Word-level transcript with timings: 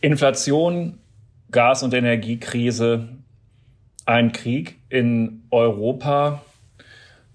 Inflation, 0.00 0.98
Gas- 1.50 1.82
und 1.82 1.92
Energiekrise, 1.94 3.08
ein 4.06 4.32
Krieg 4.32 4.76
in 4.88 5.42
Europa, 5.50 6.42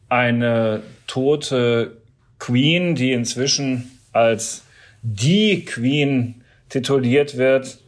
eine 0.09 0.83
tote 1.07 1.97
Queen, 2.39 2.95
die 2.95 3.11
inzwischen 3.11 3.91
als 4.11 4.63
die 5.01 5.65
Queen 5.65 6.43
tituliert 6.69 7.37
wird. 7.37 7.79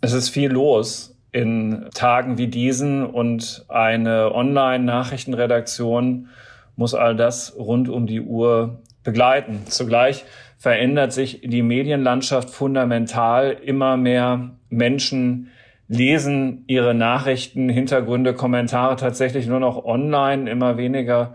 Es 0.00 0.12
ist 0.12 0.30
viel 0.30 0.50
los 0.50 1.16
in 1.30 1.88
Tagen 1.94 2.38
wie 2.38 2.48
diesen 2.48 3.06
und 3.06 3.64
eine 3.68 4.34
Online-Nachrichtenredaktion 4.34 6.28
muss 6.76 6.94
all 6.94 7.16
das 7.16 7.56
rund 7.56 7.88
um 7.88 8.06
die 8.06 8.20
Uhr 8.20 8.80
begleiten. 9.02 9.62
Zugleich 9.66 10.24
verändert 10.62 11.12
sich 11.12 11.40
die 11.42 11.60
Medienlandschaft 11.60 12.48
fundamental. 12.48 13.50
Immer 13.50 13.96
mehr 13.96 14.50
Menschen 14.68 15.50
lesen 15.88 16.62
ihre 16.68 16.94
Nachrichten, 16.94 17.68
Hintergründe, 17.68 18.32
Kommentare 18.32 18.94
tatsächlich 18.94 19.48
nur 19.48 19.58
noch 19.58 19.84
online, 19.84 20.48
immer 20.48 20.76
weniger 20.76 21.34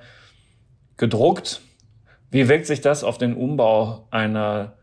gedruckt. 0.96 1.60
Wie 2.32 2.48
wirkt 2.48 2.68
sich 2.68 2.80
das 2.80 3.04
auf 3.04 3.18
den 3.18 3.34
Umbau 3.34 4.08
einer 4.12 4.78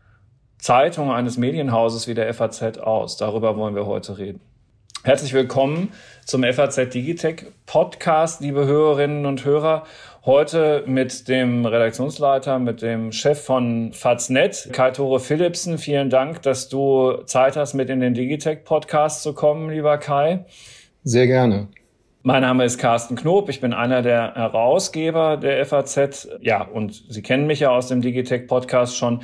Zeitung, 0.59 1.11
eines 1.11 1.37
Medienhauses 1.37 2.07
wie 2.07 2.13
der 2.13 2.31
FAZ 2.31 2.77
aus? 2.77 3.17
Darüber 3.17 3.57
wollen 3.57 3.73
wir 3.73 3.87
heute 3.87 4.19
reden. 4.19 4.41
Herzlich 5.05 5.35
willkommen 5.35 5.91
zum 6.25 6.43
FAZ 6.43 6.89
Digitech 6.89 7.45
Podcast, 7.67 8.41
liebe 8.41 8.65
Hörerinnen 8.65 9.27
und 9.27 9.45
Hörer. 9.45 9.83
Heute 10.25 10.83
mit 10.87 11.27
dem 11.27 11.63
Redaktionsleiter, 11.67 12.57
mit 12.57 12.81
dem 12.81 13.11
Chef 13.11 13.39
von 13.39 13.93
Faznet, 13.93 14.69
Kai-Tore 14.73 15.19
Philipsen. 15.19 15.77
Vielen 15.77 16.09
Dank, 16.09 16.41
dass 16.41 16.69
du 16.69 17.17
Zeit 17.27 17.55
hast, 17.55 17.75
mit 17.75 17.91
in 17.91 17.99
den 17.99 18.15
Digitech 18.15 18.63
Podcast 18.63 19.21
zu 19.21 19.35
kommen, 19.35 19.69
lieber 19.69 19.99
Kai. 19.99 20.43
Sehr 21.03 21.27
gerne. 21.27 21.67
Mein 22.23 22.41
Name 22.41 22.65
ist 22.65 22.79
Carsten 22.79 23.15
Knob, 23.15 23.49
ich 23.49 23.61
bin 23.61 23.71
einer 23.71 24.01
der 24.01 24.33
Herausgeber 24.33 25.37
der 25.37 25.63
FAZ. 25.63 26.27
Ja, 26.41 26.63
und 26.63 27.03
Sie 27.09 27.21
kennen 27.21 27.45
mich 27.45 27.59
ja 27.59 27.69
aus 27.69 27.89
dem 27.89 28.01
Digitech 28.01 28.47
Podcast 28.47 28.97
schon. 28.97 29.21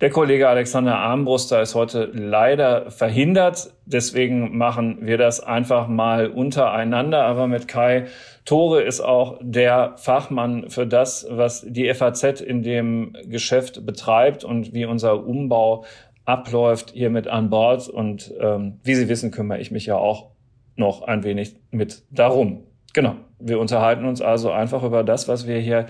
Der 0.00 0.10
Kollege 0.10 0.48
Alexander 0.48 0.96
Armbruster 0.96 1.62
ist 1.62 1.76
heute 1.76 2.10
leider 2.12 2.90
verhindert. 2.90 3.72
Deswegen 3.86 4.58
machen 4.58 4.98
wir 5.02 5.18
das 5.18 5.38
einfach 5.38 5.86
mal 5.86 6.26
untereinander. 6.26 7.22
Aber 7.24 7.46
mit 7.46 7.68
Kai 7.68 8.06
Tore 8.44 8.82
ist 8.82 9.00
auch 9.00 9.38
der 9.40 9.94
Fachmann 9.96 10.68
für 10.68 10.84
das, 10.84 11.26
was 11.30 11.64
die 11.68 11.92
FAZ 11.94 12.40
in 12.40 12.64
dem 12.64 13.16
Geschäft 13.26 13.86
betreibt 13.86 14.42
und 14.42 14.74
wie 14.74 14.84
unser 14.84 15.24
Umbau 15.24 15.84
abläuft, 16.24 16.90
hier 16.90 17.10
mit 17.10 17.28
an 17.28 17.48
Bord. 17.48 17.88
Und 17.88 18.34
ähm, 18.40 18.80
wie 18.82 18.96
Sie 18.96 19.08
wissen, 19.08 19.30
kümmere 19.30 19.60
ich 19.60 19.70
mich 19.70 19.86
ja 19.86 19.96
auch 19.96 20.30
noch 20.74 21.02
ein 21.02 21.22
wenig 21.22 21.54
mit 21.70 22.02
darum. 22.10 22.64
Genau. 22.94 23.14
Wir 23.38 23.60
unterhalten 23.60 24.06
uns 24.06 24.20
also 24.20 24.50
einfach 24.50 24.82
über 24.82 25.04
das, 25.04 25.28
was 25.28 25.46
wir 25.46 25.58
hier 25.58 25.86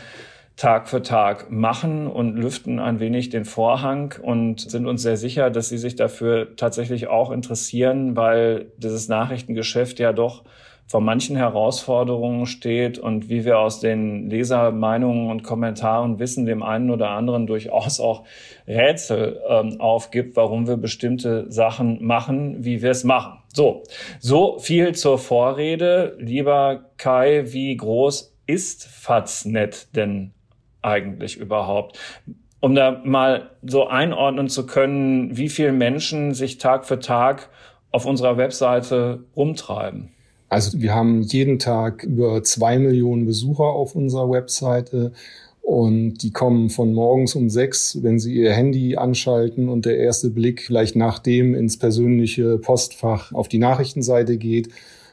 Tag 0.57 0.89
für 0.89 1.03
Tag 1.03 1.51
machen 1.51 2.07
und 2.07 2.37
lüften 2.37 2.79
ein 2.79 3.01
wenig 3.01 3.29
den 3.29 3.45
Vorhang 3.45 4.15
und 4.23 4.61
sind 4.61 4.87
uns 4.87 5.03
sehr 5.03 5.17
sicher, 5.17 5.51
dass 5.51 5.69
Sie 5.69 5.79
sich 5.79 5.97
dafür 5.97 6.55
tatsächlich 6.57 7.09
auch 7.09 7.33
interessieren, 7.33 8.17
weil 8.17 8.67
dieses 8.77 9.09
Nachrichtengeschäft 9.09 9.99
ja 9.99 10.13
doch 10.13 10.45
vor 10.87 11.01
manchen 11.01 11.35
Herausforderungen 11.37 12.47
steht 12.47 12.99
und 12.99 13.29
wie 13.29 13.45
wir 13.45 13.59
aus 13.59 13.81
den 13.81 14.29
Lesermeinungen 14.29 15.31
und 15.31 15.43
Kommentaren 15.43 16.19
wissen, 16.19 16.45
dem 16.47 16.63
einen 16.63 16.91
oder 16.91 17.11
anderen 17.11 17.47
durchaus 17.47 18.01
auch 18.01 18.25
Rätsel 18.69 19.41
ähm, 19.49 19.81
aufgibt, 19.81 20.37
warum 20.37 20.69
wir 20.69 20.77
bestimmte 20.77 21.51
Sachen 21.51 22.05
machen, 22.05 22.65
wie 22.65 22.83
wir 22.83 22.91
es 22.91 23.03
machen. 23.03 23.39
So, 23.53 23.83
so 24.21 24.59
viel 24.59 24.95
zur 24.95 25.19
Vorrede. 25.19 26.17
Lieber 26.21 26.91
Kai, 26.97 27.45
wie 27.47 27.77
groß 27.77 28.37
ist 28.47 28.87
Faznet 28.87 29.97
denn 29.97 30.33
eigentlich 30.85 31.37
überhaupt? 31.37 31.99
Um 32.61 32.75
da 32.75 33.03
mal 33.05 33.51
so 33.63 33.87
einordnen 33.87 34.49
zu 34.49 34.67
können, 34.67 35.37
wie 35.37 35.49
viele 35.49 35.73
Menschen 35.73 36.35
sich 36.35 36.59
Tag 36.59 36.87
für 36.87 36.99
Tag 36.99 37.51
auf 37.91 38.07
unserer 38.07 38.37
Webseite 38.37 39.25
rumtreiben. 39.37 40.11
Also 40.49 40.81
wir 40.81 40.95
haben 40.95 41.23
jeden 41.23 41.59
Tag 41.59 42.05
über 42.05 42.43
zwei 42.43 42.79
Millionen 42.79 43.27
Besucher 43.27 43.65
auf 43.65 43.95
unserer 43.95 44.31
Webseite 44.31 45.13
und 45.63 46.19
die 46.19 46.31
kommen 46.31 46.71
von 46.71 46.93
morgens 46.93 47.35
um 47.35 47.49
sechs, 47.49 48.03
wenn 48.03 48.19
sie 48.19 48.35
ihr 48.35 48.53
Handy 48.53 48.97
anschalten 48.97 49.69
und 49.69 49.87
der 49.87 49.99
erste 49.99 50.31
Blick 50.31 50.63
vielleicht 50.63 50.95
nachdem 50.95 51.55
ins 51.55 51.79
persönliche 51.79 52.59
Postfach 52.59 53.33
auf 53.33 53.49
die 53.49 53.59
Nachrichtenseite 53.59 54.37
geht 54.37 54.69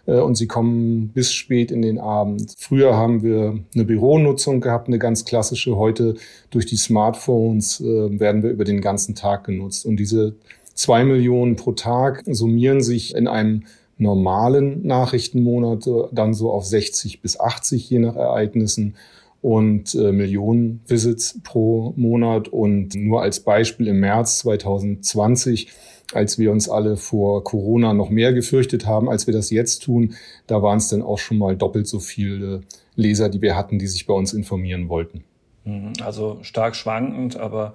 und 0.06 0.36
sie 0.36 0.48
kommen 0.48 1.10
bis 1.10 1.32
spät 1.32 1.72
in 1.72 1.82
den 1.82 2.00
Abend. 2.00 2.54
Früher 2.58 2.96
haben 2.96 3.24
wir 3.24 3.60
eine 3.74 3.86
Büronutzung 3.86 4.62
gehabt, 4.62 4.88
eine 4.88 5.00
ganz 5.00 5.26
klassische. 5.26 5.76
Heute 5.78 6.16
durch 6.50 6.66
die 6.66 6.78
Smartphones 6.78 7.82
äh, 7.82 8.20
werden 8.20 8.44
wir 8.44 8.50
über 8.50 8.64
den 8.64 8.82
ganzen 8.82 9.16
Tag 9.16 9.44
genutzt. 9.44 9.86
Und 9.86 9.98
diese 9.98 10.36
zwei 10.74 11.04
Millionen 11.04 11.56
pro 11.56 11.74
Tag 11.74 12.24
summieren 12.26 12.82
sich 12.82 13.16
in 13.16 13.28
einem 13.28 13.64
normalen 13.98 14.86
Nachrichtenmonat 14.86 15.88
dann 16.12 16.34
so 16.34 16.52
auf 16.52 16.66
60 16.66 17.22
bis 17.22 17.40
80 17.40 17.88
je 17.90 18.00
nach 18.00 18.16
Ereignissen 18.16 18.96
und 19.42 19.96
äh, 19.96 20.12
Millionen 20.12 20.82
Visits 20.88 21.40
pro 21.44 21.94
Monat. 21.96 22.48
Und 22.48 22.96
nur 22.96 23.22
als 23.22 23.42
Beispiel 23.42 23.88
im 23.88 24.00
März 24.00 24.40
2020 24.40 25.70
als 26.14 26.38
wir 26.38 26.52
uns 26.52 26.70
alle 26.70 26.98
vor 26.98 27.44
Corona 27.44 27.94
noch 27.94 28.10
mehr 28.10 28.34
gefürchtet 28.34 28.86
haben, 28.86 29.10
als 29.10 29.28
wir 29.28 29.34
das 29.34 29.50
jetzt 29.50 29.84
tun, 29.84 30.16
da 30.48 30.62
waren 30.62 30.78
es 30.78 30.90
dann 30.90 31.02
auch 31.02 31.18
schon 31.18 31.38
mal 31.38 31.56
doppelt 31.56 31.88
so 31.88 32.00
viele 32.00 32.62
Leser, 32.96 33.30
die 33.30 33.42
wir 33.42 33.56
hatten, 33.56 33.80
die 33.80 33.88
sich 33.88 34.06
bei 34.06 34.14
uns 34.14 34.34
informieren 34.34 34.90
wollten. 34.90 35.24
Mhm. 35.64 35.94
Also 36.04 36.40
stark 36.42 36.76
schwankend, 36.76 37.38
aber 37.38 37.74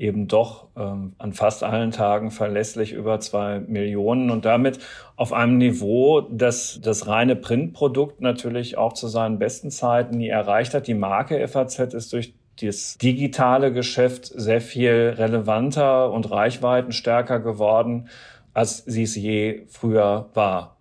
eben 0.00 0.28
doch 0.28 0.68
ähm, 0.76 1.12
an 1.18 1.34
fast 1.34 1.62
allen 1.62 1.90
Tagen 1.90 2.30
verlässlich 2.30 2.92
über 2.92 3.20
zwei 3.20 3.60
Millionen 3.60 4.30
und 4.30 4.46
damit 4.46 4.78
auf 5.14 5.34
einem 5.34 5.58
Niveau, 5.58 6.22
das 6.22 6.80
das 6.82 7.06
reine 7.06 7.36
Printprodukt 7.36 8.22
natürlich 8.22 8.78
auch 8.78 8.94
zu 8.94 9.08
seinen 9.08 9.38
besten 9.38 9.70
Zeiten 9.70 10.16
nie 10.16 10.28
erreicht 10.28 10.72
hat. 10.72 10.86
Die 10.86 10.94
Marke 10.94 11.46
FAZ 11.46 11.92
ist 11.92 12.14
durch 12.14 12.32
das 12.60 12.98
digitale 12.98 13.72
Geschäft 13.72 14.26
sehr 14.26 14.60
viel 14.60 15.14
relevanter 15.16 16.12
und 16.12 16.30
reichweitenstärker 16.30 17.40
geworden, 17.40 18.08
als 18.52 18.78
sie 18.84 19.04
es 19.04 19.16
je 19.16 19.62
früher 19.68 20.28
war. 20.34 20.76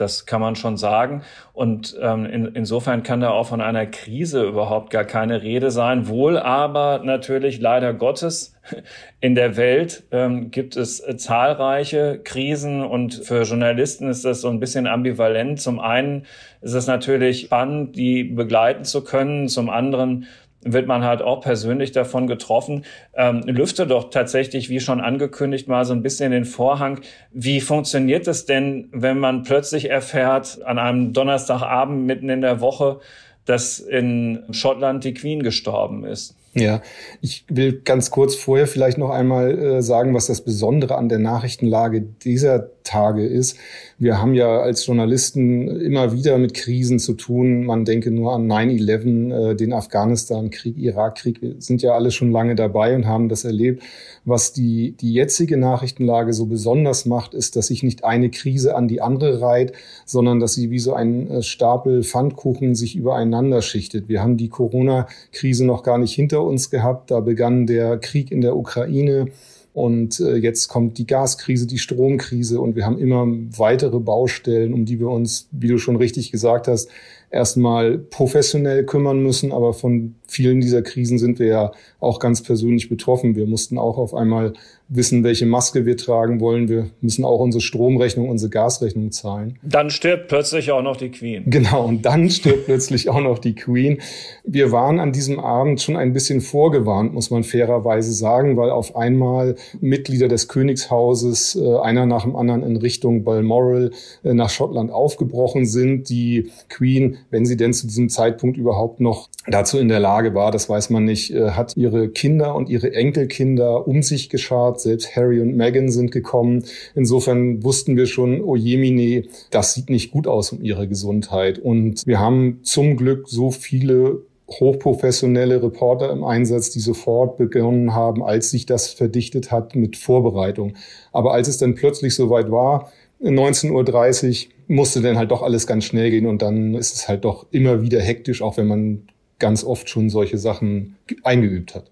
Das 0.00 0.24
kann 0.24 0.40
man 0.40 0.56
schon 0.56 0.78
sagen. 0.78 1.22
Und 1.52 1.94
ähm, 2.00 2.24
in, 2.24 2.46
insofern 2.54 3.02
kann 3.02 3.20
da 3.20 3.30
auch 3.30 3.48
von 3.48 3.60
einer 3.60 3.84
Krise 3.84 4.44
überhaupt 4.44 4.88
gar 4.88 5.04
keine 5.04 5.42
Rede 5.42 5.70
sein. 5.70 6.08
Wohl 6.08 6.38
aber 6.38 7.02
natürlich 7.04 7.60
leider 7.60 7.92
Gottes 7.92 8.56
in 9.20 9.34
der 9.34 9.58
Welt 9.58 10.04
ähm, 10.10 10.50
gibt 10.50 10.76
es 10.76 11.00
äh, 11.00 11.18
zahlreiche 11.18 12.18
Krisen 12.24 12.82
und 12.82 13.14
für 13.14 13.42
Journalisten 13.42 14.08
ist 14.08 14.24
das 14.24 14.40
so 14.40 14.48
ein 14.48 14.58
bisschen 14.58 14.86
ambivalent. 14.86 15.60
Zum 15.60 15.78
einen 15.80 16.24
ist 16.62 16.72
es 16.72 16.86
natürlich 16.86 17.40
spannend, 17.42 17.94
die 17.94 18.24
begleiten 18.24 18.84
zu 18.84 19.04
können. 19.04 19.48
Zum 19.48 19.68
anderen 19.68 20.26
wird 20.62 20.86
man 20.86 21.04
halt 21.04 21.22
auch 21.22 21.40
persönlich 21.40 21.92
davon 21.92 22.26
getroffen. 22.26 22.84
Ähm, 23.14 23.42
lüfte 23.46 23.86
doch 23.86 24.10
tatsächlich, 24.10 24.68
wie 24.68 24.80
schon 24.80 25.00
angekündigt, 25.00 25.68
mal 25.68 25.84
so 25.84 25.94
ein 25.94 26.02
bisschen 26.02 26.32
den 26.32 26.44
Vorhang. 26.44 27.00
Wie 27.32 27.60
funktioniert 27.60 28.28
es 28.28 28.44
denn, 28.44 28.88
wenn 28.92 29.18
man 29.18 29.42
plötzlich 29.42 29.88
erfährt, 29.90 30.60
an 30.64 30.78
einem 30.78 31.12
Donnerstagabend 31.12 32.06
mitten 32.06 32.28
in 32.28 32.42
der 32.42 32.60
Woche, 32.60 33.00
dass 33.46 33.78
in 33.78 34.44
Schottland 34.50 35.04
die 35.04 35.14
Queen 35.14 35.42
gestorben 35.42 36.04
ist? 36.04 36.36
Ja, 36.52 36.82
ich 37.20 37.44
will 37.48 37.80
ganz 37.84 38.10
kurz 38.10 38.34
vorher 38.34 38.66
vielleicht 38.66 38.98
noch 38.98 39.10
einmal 39.10 39.56
äh, 39.56 39.82
sagen, 39.82 40.14
was 40.14 40.26
das 40.26 40.40
Besondere 40.40 40.96
an 40.96 41.08
der 41.08 41.20
Nachrichtenlage 41.20 42.00
dieser 42.00 42.70
Tage 42.82 43.24
ist. 43.24 43.56
Wir 44.02 44.18
haben 44.18 44.32
ja 44.32 44.60
als 44.60 44.86
Journalisten 44.86 45.68
immer 45.78 46.14
wieder 46.14 46.38
mit 46.38 46.54
Krisen 46.54 46.98
zu 46.98 47.12
tun. 47.12 47.66
Man 47.66 47.84
denke 47.84 48.10
nur 48.10 48.32
an 48.32 48.50
9-11, 48.50 49.50
äh, 49.50 49.54
den 49.54 49.74
Afghanistan-Krieg, 49.74 50.78
Irak-Krieg. 50.78 51.42
Wir 51.42 51.56
sind 51.58 51.82
ja 51.82 51.92
alle 51.92 52.10
schon 52.10 52.32
lange 52.32 52.54
dabei 52.54 52.96
und 52.96 53.06
haben 53.06 53.28
das 53.28 53.44
erlebt. 53.44 53.82
Was 54.24 54.54
die, 54.54 54.92
die 54.92 55.12
jetzige 55.12 55.58
Nachrichtenlage 55.58 56.32
so 56.32 56.46
besonders 56.46 57.04
macht, 57.04 57.34
ist, 57.34 57.56
dass 57.56 57.66
sich 57.66 57.82
nicht 57.82 58.02
eine 58.02 58.30
Krise 58.30 58.74
an 58.74 58.88
die 58.88 59.02
andere 59.02 59.42
reiht, 59.42 59.74
sondern 60.06 60.40
dass 60.40 60.54
sie 60.54 60.70
wie 60.70 60.78
so 60.78 60.94
ein 60.94 61.30
äh, 61.30 61.42
Stapel 61.42 62.02
Pfannkuchen 62.02 62.74
sich 62.74 62.96
übereinander 62.96 63.60
schichtet. 63.60 64.08
Wir 64.08 64.22
haben 64.22 64.38
die 64.38 64.48
Corona-Krise 64.48 65.66
noch 65.66 65.82
gar 65.82 65.98
nicht 65.98 66.14
hinter 66.14 66.42
uns 66.42 66.70
gehabt. 66.70 67.10
Da 67.10 67.20
begann 67.20 67.66
der 67.66 67.98
Krieg 67.98 68.30
in 68.30 68.40
der 68.40 68.56
Ukraine. 68.56 69.26
Und 69.72 70.18
äh, 70.20 70.36
jetzt 70.36 70.68
kommt 70.68 70.98
die 70.98 71.06
Gaskrise, 71.06 71.66
die 71.66 71.78
Stromkrise 71.78 72.60
und 72.60 72.74
wir 72.74 72.84
haben 72.84 72.98
immer 72.98 73.26
weitere 73.56 74.00
Baustellen, 74.00 74.74
um 74.74 74.84
die 74.84 74.98
wir 74.98 75.08
uns, 75.08 75.48
wie 75.52 75.68
du 75.68 75.78
schon 75.78 75.96
richtig 75.96 76.32
gesagt 76.32 76.66
hast, 76.66 76.88
erstmal 77.30 77.98
professionell 77.98 78.84
kümmern 78.84 79.22
müssen. 79.22 79.52
Aber 79.52 79.72
von 79.72 80.16
vielen 80.26 80.60
dieser 80.60 80.82
Krisen 80.82 81.18
sind 81.18 81.38
wir 81.38 81.46
ja 81.46 81.72
auch 82.00 82.18
ganz 82.18 82.42
persönlich 82.42 82.88
betroffen. 82.88 83.36
Wir 83.36 83.46
mussten 83.46 83.78
auch 83.78 83.96
auf 83.96 84.14
einmal 84.14 84.54
wissen, 84.90 85.22
welche 85.22 85.46
Maske 85.46 85.86
wir 85.86 85.96
tragen 85.96 86.40
wollen. 86.40 86.68
Wir 86.68 86.90
müssen 87.00 87.24
auch 87.24 87.38
unsere 87.38 87.62
Stromrechnung, 87.62 88.28
unsere 88.28 88.50
Gasrechnung 88.50 89.12
zahlen. 89.12 89.58
Dann 89.62 89.88
stirbt 89.88 90.28
plötzlich 90.28 90.72
auch 90.72 90.82
noch 90.82 90.96
die 90.96 91.10
Queen. 91.10 91.44
Genau, 91.46 91.86
und 91.86 92.04
dann 92.04 92.28
stirbt 92.28 92.66
plötzlich 92.66 93.08
auch 93.08 93.20
noch 93.20 93.38
die 93.38 93.54
Queen. 93.54 94.00
Wir 94.44 94.72
waren 94.72 94.98
an 94.98 95.12
diesem 95.12 95.38
Abend 95.38 95.80
schon 95.80 95.96
ein 95.96 96.12
bisschen 96.12 96.40
vorgewarnt, 96.40 97.14
muss 97.14 97.30
man 97.30 97.44
fairerweise 97.44 98.12
sagen, 98.12 98.56
weil 98.56 98.70
auf 98.70 98.96
einmal 98.96 99.54
Mitglieder 99.80 100.26
des 100.26 100.48
Königshauses, 100.48 101.54
äh, 101.56 101.76
einer 101.78 102.04
nach 102.06 102.24
dem 102.24 102.34
anderen 102.34 102.64
in 102.64 102.76
Richtung 102.76 103.22
Balmoral 103.22 103.92
äh, 104.24 104.34
nach 104.34 104.50
Schottland 104.50 104.90
aufgebrochen 104.90 105.66
sind. 105.66 106.08
Die 106.08 106.50
Queen, 106.68 107.18
wenn 107.30 107.46
sie 107.46 107.56
denn 107.56 107.72
zu 107.72 107.86
diesem 107.86 108.08
Zeitpunkt 108.08 108.56
überhaupt 108.56 108.98
noch 108.98 109.28
dazu 109.46 109.78
in 109.78 109.88
der 109.88 110.00
Lage 110.00 110.34
war, 110.34 110.50
das 110.50 110.68
weiß 110.68 110.90
man 110.90 111.04
nicht, 111.04 111.32
äh, 111.32 111.50
hat 111.50 111.76
ihre 111.76 112.08
Kinder 112.08 112.56
und 112.56 112.68
ihre 112.68 112.92
Enkelkinder 112.92 113.86
um 113.86 114.02
sich 114.02 114.28
geschart. 114.28 114.79
Selbst 114.82 115.14
Harry 115.16 115.40
und 115.40 115.56
Meghan 115.56 115.90
sind 115.90 116.12
gekommen. 116.12 116.64
Insofern 116.94 117.62
wussten 117.62 117.96
wir 117.96 118.06
schon, 118.06 118.40
oh 118.42 118.56
jemine, 118.56 119.24
das 119.50 119.74
sieht 119.74 119.90
nicht 119.90 120.10
gut 120.12 120.26
aus 120.26 120.52
um 120.52 120.62
ihre 120.62 120.88
Gesundheit. 120.88 121.58
Und 121.58 122.06
wir 122.06 122.20
haben 122.20 122.60
zum 122.62 122.96
Glück 122.96 123.28
so 123.28 123.50
viele 123.50 124.22
hochprofessionelle 124.48 125.62
Reporter 125.62 126.10
im 126.10 126.24
Einsatz, 126.24 126.70
die 126.70 126.80
sofort 126.80 127.36
begonnen 127.36 127.94
haben, 127.94 128.22
als 128.22 128.50
sich 128.50 128.66
das 128.66 128.88
verdichtet 128.88 129.52
hat 129.52 129.76
mit 129.76 129.96
Vorbereitung. 129.96 130.74
Aber 131.12 131.32
als 131.32 131.48
es 131.48 131.58
dann 131.58 131.74
plötzlich 131.74 132.14
soweit 132.14 132.50
war, 132.50 132.92
19.30 133.22 134.46
Uhr, 134.46 134.52
musste 134.68 135.02
dann 135.02 135.18
halt 135.18 135.30
doch 135.30 135.42
alles 135.42 135.66
ganz 135.66 135.84
schnell 135.84 136.10
gehen 136.10 136.26
und 136.26 136.42
dann 136.42 136.74
ist 136.74 136.94
es 136.94 137.08
halt 137.08 137.24
doch 137.24 137.46
immer 137.50 137.82
wieder 137.82 138.00
hektisch, 138.00 138.40
auch 138.40 138.56
wenn 138.56 138.66
man 138.66 139.02
ganz 139.38 139.64
oft 139.64 139.88
schon 139.88 140.10
solche 140.10 140.38
Sachen 140.38 140.96
eingeübt 141.22 141.74
hat. 141.74 141.90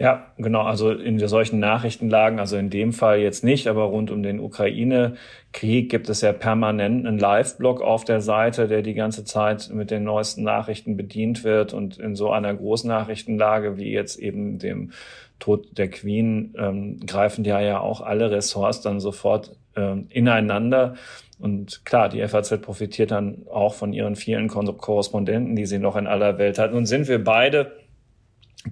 Ja, 0.00 0.32
genau. 0.38 0.62
Also 0.62 0.92
in 0.92 1.18
solchen 1.28 1.58
Nachrichtenlagen, 1.58 2.38
also 2.40 2.56
in 2.56 2.70
dem 2.70 2.94
Fall 2.94 3.18
jetzt 3.18 3.44
nicht, 3.44 3.66
aber 3.66 3.82
rund 3.82 4.10
um 4.10 4.22
den 4.22 4.40
Ukraine-Krieg 4.40 5.90
gibt 5.90 6.08
es 6.08 6.22
ja 6.22 6.32
permanent 6.32 7.06
einen 7.06 7.18
Live-Blog 7.18 7.82
auf 7.82 8.04
der 8.04 8.22
Seite, 8.22 8.66
der 8.66 8.80
die 8.80 8.94
ganze 8.94 9.26
Zeit 9.26 9.68
mit 9.70 9.90
den 9.90 10.04
neuesten 10.04 10.42
Nachrichten 10.42 10.96
bedient 10.96 11.44
wird. 11.44 11.74
Und 11.74 11.98
in 11.98 12.16
so 12.16 12.30
einer 12.30 12.54
Großnachrichtenlage 12.54 13.76
wie 13.76 13.92
jetzt 13.92 14.18
eben 14.18 14.58
dem 14.58 14.92
Tod 15.38 15.76
der 15.76 15.90
Queen 15.90 16.54
ähm, 16.56 17.00
greifen 17.06 17.44
ja 17.44 17.60
ja 17.60 17.80
auch 17.80 18.00
alle 18.00 18.30
Ressorts 18.30 18.80
dann 18.80 19.00
sofort 19.00 19.54
ähm, 19.76 20.06
ineinander. 20.08 20.94
Und 21.38 21.84
klar, 21.84 22.08
die 22.08 22.26
FAZ 22.26 22.58
profitiert 22.62 23.10
dann 23.10 23.42
auch 23.52 23.74
von 23.74 23.92
ihren 23.92 24.16
vielen 24.16 24.48
Korrespondenten, 24.48 25.56
die 25.56 25.66
sie 25.66 25.78
noch 25.78 25.96
in 25.96 26.06
aller 26.06 26.38
Welt 26.38 26.58
hat. 26.58 26.72
Nun 26.72 26.86
sind 26.86 27.06
wir 27.06 27.22
beide 27.22 27.72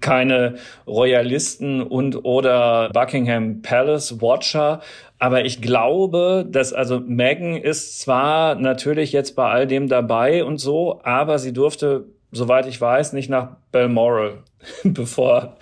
keine 0.01 0.57
Royalisten 0.87 1.83
und 1.83 2.25
oder 2.25 2.91
Buckingham 2.93 3.63
Palace 3.63 4.21
Watcher. 4.21 4.81
Aber 5.19 5.45
ich 5.45 5.61
glaube, 5.61 6.47
dass 6.49 6.73
also 6.73 7.01
Meghan 7.01 7.57
ist 7.57 8.01
zwar 8.01 8.55
natürlich 8.55 9.13
jetzt 9.13 9.35
bei 9.35 9.51
all 9.51 9.67
dem 9.67 9.89
dabei 9.89 10.45
und 10.45 10.59
so, 10.59 11.01
aber 11.03 11.39
sie 11.39 11.53
durfte, 11.53 12.05
soweit 12.31 12.67
ich 12.67 12.81
weiß, 12.81 13.13
nicht 13.15 13.29
nach 13.29 13.57
Balmoral, 13.73 14.39
bevor 14.85 15.57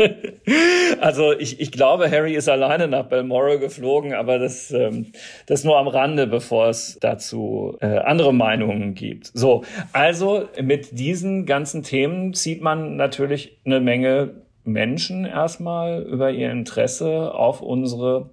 also 1.00 1.32
ich, 1.32 1.60
ich 1.60 1.72
glaube, 1.72 2.10
Harry 2.10 2.34
ist 2.34 2.48
alleine 2.48 2.88
nach 2.88 3.06
Balmoral 3.06 3.58
geflogen, 3.58 4.14
aber 4.14 4.38
das, 4.38 4.70
ähm, 4.70 5.12
das 5.46 5.64
nur 5.64 5.78
am 5.78 5.88
Rande, 5.88 6.26
bevor 6.26 6.68
es 6.68 6.98
dazu 7.00 7.76
äh, 7.80 7.98
andere 7.98 8.32
Meinungen 8.32 8.94
gibt. 8.94 9.30
So, 9.34 9.64
also 9.92 10.48
mit 10.60 10.98
diesen 10.98 11.46
ganzen 11.46 11.82
Themen 11.82 12.34
zieht 12.34 12.62
man 12.62 12.96
natürlich 12.96 13.58
eine 13.64 13.80
Menge 13.80 14.30
Menschen 14.64 15.24
erstmal 15.24 16.02
über 16.02 16.30
ihr 16.30 16.50
Interesse 16.50 17.34
auf 17.34 17.60
unsere 17.60 18.30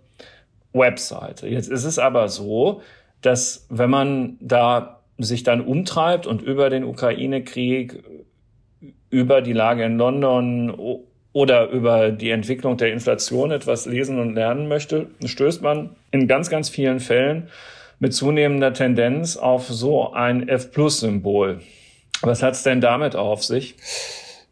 Webseite. 0.73 1.47
Jetzt 1.47 1.69
ist 1.69 1.85
es 1.85 1.99
aber 1.99 2.27
so, 2.27 2.81
dass 3.21 3.65
wenn 3.69 3.89
man 3.89 4.37
da 4.39 5.01
sich 5.17 5.43
dann 5.43 5.61
umtreibt 5.61 6.27
und 6.27 6.41
über 6.41 6.69
den 6.69 6.83
Ukraine-Krieg, 6.83 8.03
über 9.09 9.41
die 9.41 9.53
Lage 9.53 9.83
in 9.83 9.97
London 9.97 10.69
oder 11.33 11.69
über 11.69 12.11
die 12.11 12.31
Entwicklung 12.31 12.77
der 12.77 12.91
Inflation 12.91 13.51
etwas 13.51 13.85
lesen 13.85 14.19
und 14.19 14.33
lernen 14.33 14.67
möchte, 14.67 15.07
stößt 15.23 15.61
man 15.61 15.95
in 16.11 16.27
ganz, 16.27 16.49
ganz 16.49 16.69
vielen 16.69 16.99
Fällen 16.99 17.49
mit 17.99 18.13
zunehmender 18.13 18.73
Tendenz 18.73 19.37
auf 19.37 19.67
so 19.67 20.11
ein 20.11 20.47
F-Plus-Symbol. 20.47 21.61
Was 22.21 22.43
hat 22.43 22.53
es 22.53 22.63
denn 22.63 22.81
damit 22.81 23.15
auf 23.15 23.43
sich? 23.43 23.75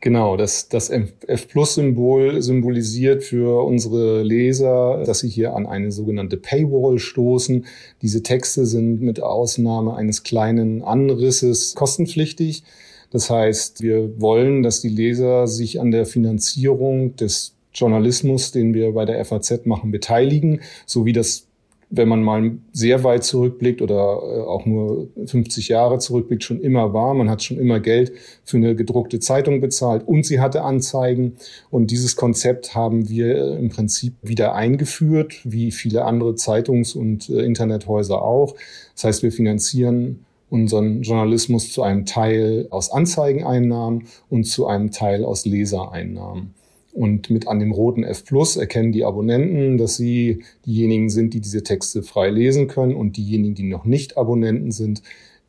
Genau, 0.01 0.38
das, 0.38 0.69
das 0.69 0.92
F-Plus-Symbol 0.92 2.42
symbolisiert 2.44 3.24
für 3.24 3.66
unsere 3.66 4.22
Leser, 4.22 5.04
dass 5.04 5.19
sie 5.19 5.30
hier 5.30 5.56
an 5.56 5.66
eine 5.66 5.92
sogenannte 5.92 6.38
Paywall 6.38 7.00
stoßen. 7.00 7.66
Diese 8.04 8.22
Texte 8.22 8.68
sind 8.68 9.01
mit 9.01 9.19
Ausnahme 9.24 9.95
eines 9.95 10.22
kleinen 10.22 10.83
Anrisses 10.83 11.74
kostenpflichtig. 11.74 12.63
Das 13.11 13.29
heißt, 13.29 13.81
wir 13.81 14.19
wollen, 14.19 14.63
dass 14.63 14.81
die 14.81 14.89
Leser 14.89 15.47
sich 15.47 15.79
an 15.79 15.91
der 15.91 16.05
Finanzierung 16.05 17.15
des 17.15 17.55
Journalismus, 17.73 18.51
den 18.51 18.73
wir 18.73 18.93
bei 18.93 19.05
der 19.05 19.23
FAZ 19.23 19.65
machen, 19.65 19.91
beteiligen, 19.91 20.61
so 20.85 21.05
wie 21.05 21.13
das 21.13 21.47
wenn 21.89 22.09
man 22.09 22.23
mal 22.23 22.57
sehr 22.73 23.03
weit 23.03 23.23
zurückblickt 23.23 23.81
oder 23.81 23.95
äh, 23.95 24.41
auch 24.41 24.65
nur 24.65 25.07
50 25.25 25.67
Jahre 25.69 25.99
zurückblickt, 25.99 26.43
schon 26.43 26.61
immer 26.61 26.93
war. 26.93 27.13
Man 27.13 27.29
hat 27.29 27.43
schon 27.43 27.57
immer 27.57 27.79
Geld 27.79 28.11
für 28.43 28.57
eine 28.57 28.75
gedruckte 28.75 29.19
Zeitung 29.19 29.61
bezahlt 29.61 30.07
und 30.07 30.25
sie 30.25 30.39
hatte 30.39 30.63
Anzeigen. 30.63 31.33
Und 31.69 31.91
dieses 31.91 32.15
Konzept 32.15 32.75
haben 32.75 33.07
wir 33.09 33.35
äh, 33.35 33.57
im 33.57 33.69
Prinzip 33.69 34.13
wieder 34.21 34.55
eingeführt, 34.55 35.41
wie 35.43 35.71
viele 35.71 36.05
andere 36.05 36.35
Zeitungs- 36.35 36.95
und 36.95 37.29
äh, 37.29 37.43
Internethäuser 37.43 38.21
auch. 38.21 38.55
Das 38.95 39.03
heißt, 39.03 39.23
wir 39.23 39.31
finanzieren 39.31 40.25
unseren 40.50 41.01
Journalismus 41.01 41.71
zu 41.71 41.83
einem 41.83 42.06
Teil 42.06 42.68
aus 42.69 42.92
Anzeigeneinnahmen 42.92 44.07
und 44.30 44.45
zu 44.45 44.68
einem 44.68 44.92
Teil 44.92 45.25
aus 45.25 45.45
Lesereinnahmen. 45.45 46.53
Und 46.94 47.30
mit 47.30 47.47
an 47.47 47.59
dem 47.59 47.74
roten 47.74 48.03
F 48.03 48.24
Plus 48.24 48.56
erkennen 48.56 48.94
die 48.94 49.03
Abonnenten, 49.03 49.77
dass 49.77 49.97
sie 49.97 50.44
diejenigen 50.65 51.09
sind, 51.09 51.33
die 51.33 51.42
diese 51.42 51.62
Texte 51.62 52.03
frei 52.03 52.30
lesen 52.30 52.68
können 52.68 52.95
und 52.95 53.18
diejenigen, 53.18 53.53
die 53.53 53.63
noch 53.63 53.83
nicht 53.83 54.18
Abonnenten 54.18 54.71
sind, 54.71 55.01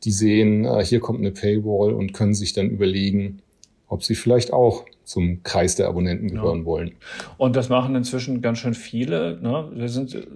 die 0.03 0.11
sehen, 0.11 0.65
äh, 0.65 0.83
hier 0.83 0.99
kommt 0.99 1.19
eine 1.19 1.31
Paywall 1.31 1.93
und 1.93 2.13
können 2.13 2.33
sich 2.33 2.51
dann 2.51 2.69
überlegen, 2.69 3.39
ob 3.87 4.03
sie 4.03 4.15
vielleicht 4.15 4.51
auch 4.51 4.83
zum 5.05 5.41
Kreis 5.43 5.75
der 5.75 5.87
Abonnenten 5.87 6.27
gehören 6.29 6.59
ja. 6.59 6.65
wollen. 6.65 6.91
Und 7.37 7.55
das 7.55 7.69
machen 7.69 7.95
inzwischen 7.95 8.41
ganz 8.41 8.59
schön 8.59 8.73
viele. 8.73 9.39
Ne? 9.41 9.71
Wir 9.73 9.87
sind 9.87 10.27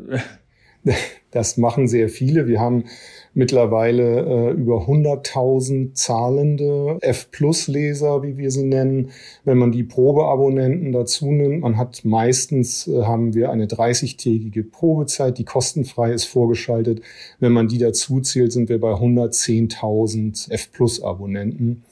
das 1.31 1.57
machen 1.57 1.88
sehr 1.88 2.09
viele. 2.09 2.47
Wir 2.47 2.59
haben 2.59 2.85
mittlerweile 3.33 4.50
äh, 4.50 4.51
über 4.51 4.88
100.000 4.88 5.93
zahlende 5.93 6.97
F-Plus-Leser, 7.01 8.23
wie 8.23 8.38
wir 8.38 8.51
sie 8.51 8.65
nennen. 8.65 9.11
Wenn 9.45 9.57
man 9.57 9.71
die 9.71 9.83
Probeabonnenten 9.83 10.91
dazu 10.91 11.31
nimmt, 11.31 11.61
man 11.61 11.77
hat 11.77 12.03
meistens, 12.03 12.88
äh, 12.88 13.03
haben 13.03 13.33
wir 13.33 13.51
eine 13.51 13.67
30-tägige 13.67 14.63
Probezeit, 14.63 15.38
die 15.38 15.45
kostenfrei 15.45 16.11
ist 16.11 16.25
vorgeschaltet. 16.25 17.01
Wenn 17.39 17.53
man 17.53 17.67
die 17.67 17.77
dazu 17.77 18.19
zählt, 18.19 18.51
sind 18.51 18.69
wir 18.69 18.79
bei 18.79 18.93
110.000 18.93 20.51
F-Plus-Abonnenten. 20.51 21.83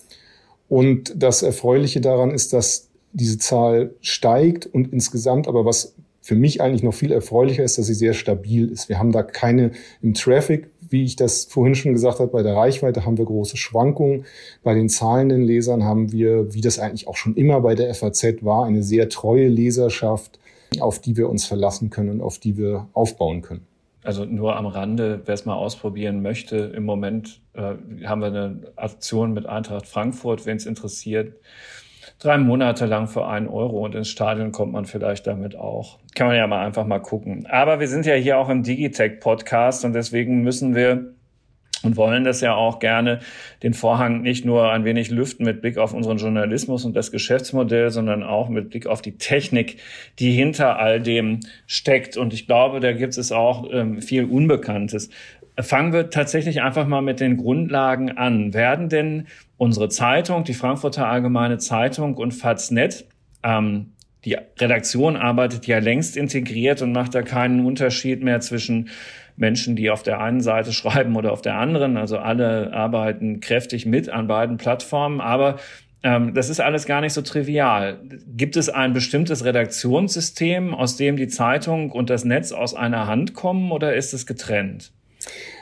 Und 0.67 1.13
das 1.15 1.41
Erfreuliche 1.41 2.01
daran 2.01 2.31
ist, 2.31 2.53
dass 2.53 2.89
diese 3.11 3.39
Zahl 3.39 3.95
steigt 4.01 4.67
und 4.67 4.93
insgesamt 4.93 5.47
aber 5.47 5.65
was 5.65 5.95
für 6.29 6.35
mich 6.35 6.61
eigentlich 6.61 6.83
noch 6.83 6.93
viel 6.93 7.11
erfreulicher 7.11 7.63
ist, 7.63 7.79
dass 7.79 7.87
sie 7.87 7.95
sehr 7.95 8.13
stabil 8.13 8.69
ist. 8.69 8.87
Wir 8.87 8.99
haben 8.99 9.11
da 9.11 9.23
keine 9.23 9.71
im 9.99 10.13
Traffic, 10.13 10.69
wie 10.87 11.03
ich 11.03 11.15
das 11.15 11.45
vorhin 11.45 11.73
schon 11.73 11.93
gesagt 11.93 12.19
habe, 12.19 12.29
bei 12.29 12.43
der 12.43 12.55
Reichweite 12.55 13.03
haben 13.03 13.17
wir 13.17 13.25
große 13.25 13.57
Schwankungen. 13.57 14.25
Bei 14.61 14.75
den 14.75 14.89
zahlenden 14.89 15.41
Lesern 15.41 15.83
haben 15.83 16.11
wir, 16.11 16.53
wie 16.53 16.61
das 16.61 16.77
eigentlich 16.77 17.07
auch 17.07 17.15
schon 17.15 17.33
immer 17.33 17.61
bei 17.61 17.73
der 17.73 17.91
FAZ 17.95 18.43
war, 18.43 18.65
eine 18.65 18.83
sehr 18.83 19.09
treue 19.09 19.47
Leserschaft, 19.47 20.37
auf 20.79 20.99
die 20.99 21.17
wir 21.17 21.29
uns 21.29 21.47
verlassen 21.47 21.89
können 21.89 22.11
und 22.11 22.21
auf 22.21 22.37
die 22.37 22.57
wir 22.57 22.87
aufbauen 22.93 23.41
können. 23.41 23.65
Also 24.03 24.25
nur 24.25 24.55
am 24.55 24.67
Rande, 24.67 25.21
wer 25.25 25.33
es 25.33 25.47
mal 25.47 25.55
ausprobieren 25.55 26.21
möchte, 26.21 26.57
im 26.57 26.83
Moment 26.83 27.41
äh, 27.53 27.73
haben 28.05 28.21
wir 28.21 28.27
eine 28.27 28.61
Aktion 28.75 29.33
mit 29.33 29.47
Eintracht 29.47 29.87
Frankfurt, 29.87 30.45
wenn 30.45 30.57
es 30.57 30.67
interessiert 30.67 31.33
drei 32.19 32.37
Monate 32.37 32.85
lang 32.85 33.07
für 33.07 33.27
einen 33.27 33.47
Euro 33.47 33.85
und 33.85 33.95
ins 33.95 34.09
Stadion 34.09 34.51
kommt 34.51 34.73
man 34.73 34.85
vielleicht 34.85 35.25
damit 35.25 35.55
auch. 35.55 35.99
Kann 36.15 36.27
man 36.27 36.35
ja 36.35 36.47
mal 36.47 36.65
einfach 36.65 36.85
mal 36.85 36.99
gucken. 36.99 37.47
Aber 37.49 37.79
wir 37.79 37.87
sind 37.87 38.05
ja 38.05 38.13
hier 38.15 38.37
auch 38.37 38.49
im 38.49 38.63
Digitech 38.63 39.19
Podcast 39.19 39.85
und 39.85 39.93
deswegen 39.93 40.41
müssen 40.43 40.75
wir 40.75 41.13
und 41.81 41.95
wollen 41.95 42.25
das 42.25 42.41
ja 42.41 42.55
auch 42.55 42.79
gerne 42.79 43.19
den 43.63 43.73
Vorhang 43.73 44.21
nicht 44.21 44.43
nur 44.43 44.69
ein 44.71 44.83
wenig 44.83 45.11
lüften 45.11 45.45
mit 45.45 45.61
Blick 45.61 45.77
auf 45.77 45.93
unseren 45.93 46.17
Journalismus 46.17 46.83
und 46.83 46.93
das 46.93 47.11
Geschäftsmodell, 47.11 47.89
sondern 47.89 48.21
auch 48.23 48.49
mit 48.49 48.69
Blick 48.69 48.85
auf 48.85 49.01
die 49.01 49.17
Technik, 49.17 49.77
die 50.19 50.31
hinter 50.31 50.77
all 50.77 50.99
dem 50.99 51.39
steckt. 51.67 52.17
Und 52.17 52.33
ich 52.33 52.47
glaube, 52.47 52.81
da 52.81 52.91
gibt 52.91 53.17
es 53.17 53.31
auch 53.31 53.69
ähm, 53.71 54.01
viel 54.01 54.25
Unbekanntes. 54.25 55.09
Fangen 55.61 55.93
wir 55.93 56.09
tatsächlich 56.09 56.61
einfach 56.61 56.87
mal 56.87 57.01
mit 57.01 57.19
den 57.19 57.37
Grundlagen 57.37 58.17
an. 58.17 58.53
Werden 58.53 58.89
denn 58.89 59.27
unsere 59.57 59.89
Zeitung, 59.89 60.43
die 60.43 60.53
Frankfurter 60.53 61.07
Allgemeine 61.07 61.57
Zeitung 61.57 62.15
und 62.15 62.31
Faznet, 62.31 63.05
ähm, 63.43 63.93
die 64.25 64.37
Redaktion 64.59 65.15
arbeitet 65.15 65.65
ja 65.65 65.79
längst 65.79 66.17
integriert 66.17 66.81
und 66.81 66.91
macht 66.91 67.15
da 67.15 67.21
keinen 67.21 67.65
Unterschied 67.65 68.21
mehr 68.21 68.41
zwischen 68.41 68.89
Menschen, 69.37 69.77
die 69.77 69.89
auf 69.89 70.03
der 70.03 70.19
einen 70.19 70.41
Seite 70.41 70.73
schreiben 70.73 71.15
oder 71.15 71.31
auf 71.31 71.41
der 71.41 71.55
anderen. 71.55 71.97
Also 71.97 72.17
alle 72.17 72.73
arbeiten 72.73 73.39
kräftig 73.39 73.85
mit 73.85 74.09
an 74.09 74.27
beiden 74.27 74.57
Plattformen. 74.57 75.21
Aber 75.21 75.57
ähm, 76.03 76.33
das 76.33 76.49
ist 76.49 76.59
alles 76.59 76.85
gar 76.85 77.01
nicht 77.01 77.13
so 77.13 77.21
trivial. 77.21 77.99
Gibt 78.27 78.57
es 78.57 78.69
ein 78.69 78.93
bestimmtes 78.93 79.45
Redaktionssystem, 79.45 80.73
aus 80.73 80.97
dem 80.97 81.15
die 81.15 81.27
Zeitung 81.27 81.91
und 81.91 82.09
das 82.09 82.25
Netz 82.25 82.51
aus 82.51 82.73
einer 82.73 83.07
Hand 83.07 83.33
kommen 83.33 83.71
oder 83.71 83.95
ist 83.95 84.13
es 84.13 84.25
getrennt? 84.25 84.91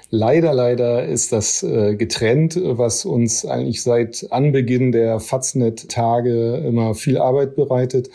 Leider, 0.10 0.54
leider 0.54 1.06
ist 1.06 1.34
das 1.34 1.64
äh, 1.64 1.96
getrennt, 1.96 2.58
was 2.64 3.04
uns 3.04 3.46
eigentlich 3.46 3.84
seit 3.84 4.28
Anbeginn 4.32 4.94
der 4.94 5.20
Faznet-Tage 5.20 6.64
immer 6.66 6.96
viel 6.96 7.18
Arbeit 7.18 7.56
bereitet. 7.56 8.10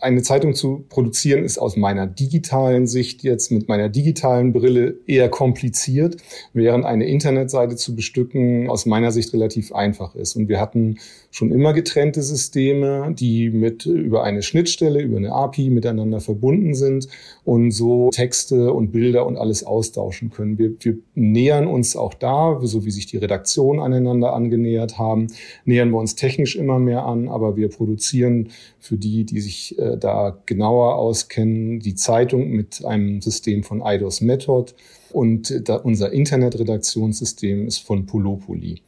Eine 0.00 0.22
Zeitung 0.22 0.54
zu 0.54 0.84
produzieren 0.88 1.44
ist 1.44 1.58
aus 1.58 1.76
meiner 1.76 2.06
digitalen 2.06 2.86
Sicht 2.86 3.24
jetzt 3.24 3.50
mit 3.50 3.68
meiner 3.68 3.88
digitalen 3.88 4.52
Brille 4.52 4.98
eher 5.08 5.28
kompliziert, 5.28 6.18
während 6.52 6.84
eine 6.84 7.06
Internetseite 7.06 7.74
zu 7.74 7.96
bestücken 7.96 8.70
aus 8.70 8.86
meiner 8.86 9.10
Sicht 9.10 9.32
relativ 9.32 9.72
einfach 9.72 10.14
ist. 10.14 10.36
Und 10.36 10.48
wir 10.48 10.60
hatten 10.60 10.98
schon 11.32 11.50
immer 11.50 11.72
getrennte 11.72 12.22
Systeme, 12.22 13.12
die 13.12 13.50
mit 13.50 13.86
über 13.86 14.22
eine 14.22 14.42
Schnittstelle, 14.42 15.00
über 15.00 15.16
eine 15.16 15.32
API 15.32 15.68
miteinander 15.68 16.20
verbunden 16.20 16.74
sind 16.74 17.08
und 17.44 17.72
so 17.72 18.10
Texte 18.10 18.72
und 18.72 18.92
Bilder 18.92 19.26
und 19.26 19.36
alles 19.36 19.64
austauschen 19.64 20.30
können. 20.30 20.58
Wir, 20.58 20.72
wir 20.78 20.96
nähern 21.16 21.66
uns 21.66 21.96
auch 21.96 22.14
da, 22.14 22.60
so 22.62 22.84
wie 22.84 22.92
sich 22.92 23.06
die 23.06 23.16
Redaktion 23.16 23.80
aneinander 23.80 24.32
angenähert 24.32 24.96
haben, 24.96 25.26
nähern 25.64 25.90
wir 25.90 25.98
uns 25.98 26.14
technisch 26.14 26.54
immer 26.54 26.78
mehr 26.78 27.04
an, 27.04 27.28
aber 27.28 27.56
wir 27.56 27.68
produzieren 27.68 28.50
für 28.80 28.96
die, 28.96 29.24
die 29.24 29.40
sich 29.40 29.78
äh, 29.78 29.96
da 29.96 30.38
genauer 30.46 30.96
auskennen, 30.96 31.80
die 31.80 31.94
Zeitung 31.94 32.50
mit 32.50 32.84
einem 32.84 33.20
System 33.20 33.62
von 33.62 33.82
IDOS 33.84 34.20
Method 34.20 34.72
und 35.10 35.68
da 35.68 35.76
unser 35.76 36.12
Internetredaktionssystem 36.12 37.66
ist 37.66 37.78
von 37.78 38.06
Polopoli. 38.06 38.82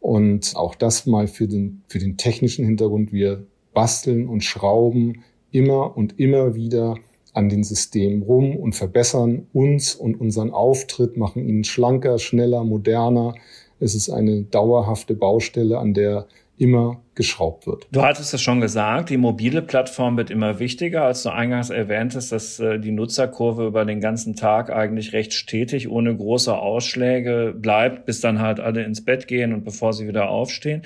Und 0.00 0.56
auch 0.56 0.74
das 0.74 1.06
mal 1.06 1.28
für 1.28 1.46
den, 1.46 1.82
für 1.86 1.98
den 1.98 2.16
technischen 2.16 2.64
Hintergrund. 2.64 3.12
Wir 3.12 3.46
basteln 3.72 4.28
und 4.28 4.42
schrauben 4.42 5.22
immer 5.50 5.96
und 5.96 6.18
immer 6.18 6.54
wieder 6.54 6.96
an 7.32 7.48
den 7.48 7.64
Systemen 7.64 8.22
rum 8.22 8.56
und 8.56 8.74
verbessern 8.74 9.46
uns 9.52 9.94
und 9.94 10.20
unseren 10.20 10.50
Auftritt, 10.50 11.16
machen 11.16 11.48
ihn 11.48 11.64
schlanker, 11.64 12.18
schneller, 12.18 12.64
moderner. 12.64 13.34
Es 13.80 13.94
ist 13.94 14.10
eine 14.10 14.42
dauerhafte 14.42 15.14
Baustelle, 15.14 15.78
an 15.78 15.94
der 15.94 16.26
immer 16.58 17.02
geschraubt 17.14 17.66
wird. 17.66 17.88
Du 17.92 18.02
hattest 18.02 18.32
es 18.32 18.40
schon 18.40 18.60
gesagt, 18.60 19.10
die 19.10 19.16
mobile 19.16 19.62
Plattform 19.62 20.16
wird 20.16 20.30
immer 20.30 20.58
wichtiger. 20.58 21.04
Als 21.04 21.22
du 21.22 21.30
eingangs 21.30 21.70
erwähntest, 21.70 22.32
dass 22.32 22.60
äh, 22.60 22.78
die 22.78 22.92
Nutzerkurve 22.92 23.66
über 23.66 23.84
den 23.84 24.00
ganzen 24.00 24.36
Tag 24.36 24.70
eigentlich 24.70 25.12
recht 25.12 25.32
stetig, 25.32 25.88
ohne 25.88 26.16
große 26.16 26.56
Ausschläge 26.56 27.54
bleibt, 27.56 28.06
bis 28.06 28.20
dann 28.20 28.40
halt 28.40 28.60
alle 28.60 28.84
ins 28.84 29.04
Bett 29.04 29.26
gehen 29.26 29.52
und 29.52 29.64
bevor 29.64 29.92
sie 29.92 30.08
wieder 30.08 30.28
aufstehen. 30.28 30.82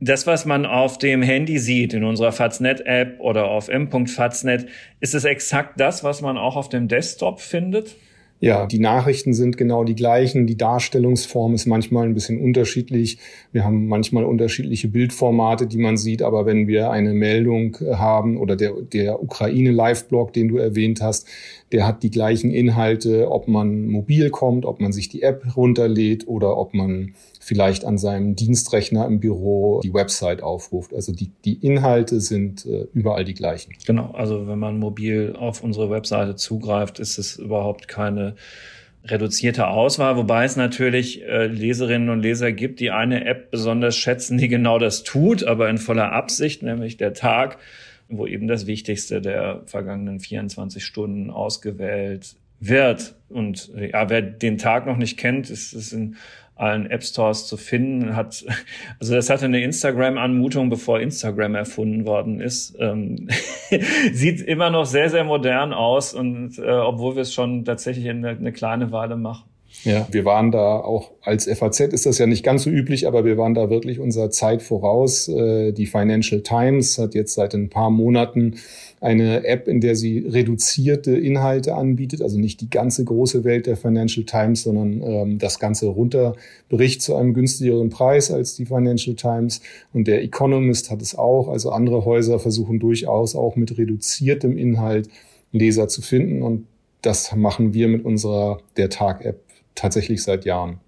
Das, 0.00 0.26
was 0.26 0.46
man 0.46 0.64
auf 0.64 0.96
dem 0.98 1.22
Handy 1.22 1.58
sieht, 1.58 1.92
in 1.92 2.04
unserer 2.04 2.32
Faznet-App 2.32 3.20
oder 3.20 3.48
auf 3.48 3.68
m.faznet, 3.68 4.66
ist 5.00 5.14
es 5.14 5.24
exakt 5.24 5.78
das, 5.78 6.02
was 6.02 6.22
man 6.22 6.38
auch 6.38 6.56
auf 6.56 6.68
dem 6.68 6.88
Desktop 6.88 7.40
findet? 7.40 7.96
Ja, 8.42 8.64
die 8.64 8.78
Nachrichten 8.78 9.34
sind 9.34 9.58
genau 9.58 9.84
die 9.84 9.94
gleichen. 9.94 10.46
Die 10.46 10.56
Darstellungsform 10.56 11.52
ist 11.52 11.66
manchmal 11.66 12.06
ein 12.06 12.14
bisschen 12.14 12.40
unterschiedlich. 12.40 13.18
Wir 13.52 13.64
haben 13.64 13.86
manchmal 13.86 14.24
unterschiedliche 14.24 14.88
Bildformate, 14.88 15.66
die 15.66 15.76
man 15.76 15.98
sieht. 15.98 16.22
Aber 16.22 16.46
wenn 16.46 16.66
wir 16.66 16.90
eine 16.90 17.12
Meldung 17.12 17.76
haben 17.92 18.38
oder 18.38 18.56
der, 18.56 18.72
der 18.80 19.22
Ukraine-Live-Blog, 19.22 20.32
den 20.32 20.48
du 20.48 20.56
erwähnt 20.56 21.02
hast, 21.02 21.28
der 21.70 21.86
hat 21.86 22.02
die 22.02 22.10
gleichen 22.10 22.50
Inhalte, 22.50 23.30
ob 23.30 23.46
man 23.46 23.86
mobil 23.88 24.30
kommt, 24.30 24.64
ob 24.64 24.80
man 24.80 24.92
sich 24.92 25.10
die 25.10 25.22
App 25.22 25.44
runterlädt 25.54 26.26
oder 26.26 26.56
ob 26.56 26.72
man 26.72 27.14
vielleicht 27.50 27.84
an 27.84 27.98
seinem 27.98 28.36
Dienstrechner 28.36 29.06
im 29.06 29.18
Büro 29.18 29.80
die 29.82 29.92
Website 29.92 30.40
aufruft. 30.40 30.94
Also 30.94 31.12
die, 31.12 31.32
die 31.44 31.54
Inhalte 31.54 32.20
sind 32.20 32.64
äh, 32.64 32.86
überall 32.94 33.24
die 33.24 33.34
gleichen. 33.34 33.72
Genau, 33.84 34.12
also 34.12 34.46
wenn 34.46 34.60
man 34.60 34.78
mobil 34.78 35.34
auf 35.36 35.64
unsere 35.64 35.90
Webseite 35.90 36.36
zugreift, 36.36 37.00
ist 37.00 37.18
es 37.18 37.34
überhaupt 37.38 37.88
keine 37.88 38.36
reduzierte 39.04 39.66
Auswahl, 39.66 40.16
wobei 40.16 40.44
es 40.44 40.54
natürlich 40.54 41.24
äh, 41.24 41.48
Leserinnen 41.48 42.10
und 42.10 42.20
Leser 42.20 42.52
gibt, 42.52 42.78
die 42.78 42.92
eine 42.92 43.24
App 43.24 43.50
besonders 43.50 43.96
schätzen, 43.96 44.38
die 44.38 44.46
genau 44.46 44.78
das 44.78 45.02
tut, 45.02 45.42
aber 45.42 45.68
in 45.68 45.78
voller 45.78 46.12
Absicht, 46.12 46.62
nämlich 46.62 46.98
der 46.98 47.14
Tag, 47.14 47.58
wo 48.08 48.28
eben 48.28 48.46
das 48.46 48.68
Wichtigste 48.68 49.20
der 49.20 49.62
vergangenen 49.66 50.20
24 50.20 50.84
Stunden 50.84 51.30
ausgewählt 51.30 52.36
wird. 52.60 53.16
Und 53.28 53.72
ja, 53.76 54.08
wer 54.08 54.22
den 54.22 54.56
Tag 54.56 54.86
noch 54.86 54.98
nicht 54.98 55.18
kennt, 55.18 55.50
ist 55.50 55.72
es 55.72 55.92
in 55.92 56.14
allen 56.60 56.90
App 56.90 57.02
Stores 57.02 57.46
zu 57.46 57.56
finden. 57.56 58.14
Hat, 58.14 58.44
also 59.00 59.14
das 59.14 59.30
hatte 59.30 59.46
eine 59.46 59.62
Instagram-Anmutung, 59.62 60.70
bevor 60.70 61.00
Instagram 61.00 61.54
erfunden 61.54 62.04
worden 62.06 62.40
ist. 62.40 62.76
Ähm, 62.78 63.28
sieht 64.12 64.40
immer 64.42 64.70
noch 64.70 64.84
sehr, 64.84 65.10
sehr 65.10 65.24
modern 65.24 65.72
aus 65.72 66.14
und 66.14 66.58
äh, 66.58 66.70
obwohl 66.70 67.16
wir 67.16 67.22
es 67.22 67.32
schon 67.32 67.64
tatsächlich 67.64 68.08
eine, 68.08 68.30
eine 68.30 68.52
kleine 68.52 68.92
Weile 68.92 69.16
machen. 69.16 69.50
Ja, 69.84 70.06
wir 70.10 70.24
waren 70.24 70.50
da 70.50 70.78
auch 70.78 71.12
als 71.22 71.46
FAZ 71.46 71.80
ist 71.80 72.04
das 72.04 72.18
ja 72.18 72.26
nicht 72.26 72.44
ganz 72.44 72.64
so 72.64 72.70
üblich, 72.70 73.06
aber 73.06 73.24
wir 73.24 73.38
waren 73.38 73.54
da 73.54 73.70
wirklich 73.70 74.00
unserer 74.00 74.30
Zeit 74.30 74.62
voraus. 74.62 75.28
Äh, 75.28 75.72
die 75.72 75.86
Financial 75.86 76.42
Times 76.42 76.98
hat 76.98 77.14
jetzt 77.14 77.34
seit 77.34 77.54
ein 77.54 77.70
paar 77.70 77.90
Monaten 77.90 78.56
eine 79.00 79.46
App, 79.46 79.66
in 79.66 79.80
der 79.80 79.96
sie 79.96 80.18
reduzierte 80.18 81.12
Inhalte 81.16 81.74
anbietet, 81.74 82.20
also 82.20 82.38
nicht 82.38 82.60
die 82.60 82.68
ganze 82.68 83.02
große 83.04 83.44
Welt 83.44 83.66
der 83.66 83.76
Financial 83.76 84.26
Times, 84.26 84.62
sondern 84.62 85.02
ähm, 85.02 85.38
das 85.38 85.58
Ganze 85.58 85.86
runterbricht 85.86 87.00
zu 87.00 87.16
einem 87.16 87.32
günstigeren 87.32 87.88
Preis 87.88 88.30
als 88.30 88.56
die 88.56 88.66
Financial 88.66 89.16
Times. 89.16 89.62
Und 89.94 90.06
der 90.06 90.22
Economist 90.22 90.90
hat 90.90 91.00
es 91.00 91.14
auch. 91.14 91.48
Also 91.48 91.70
andere 91.70 92.04
Häuser 92.04 92.38
versuchen 92.38 92.78
durchaus 92.78 93.34
auch 93.34 93.56
mit 93.56 93.78
reduziertem 93.78 94.58
Inhalt 94.58 95.08
Leser 95.52 95.88
zu 95.88 96.02
finden. 96.02 96.42
Und 96.42 96.66
das 97.00 97.34
machen 97.34 97.72
wir 97.72 97.88
mit 97.88 98.04
unserer 98.04 98.60
Der 98.76 98.90
Tag-App 98.90 99.40
tatsächlich 99.74 100.22
seit 100.22 100.44
Jahren. 100.44 100.78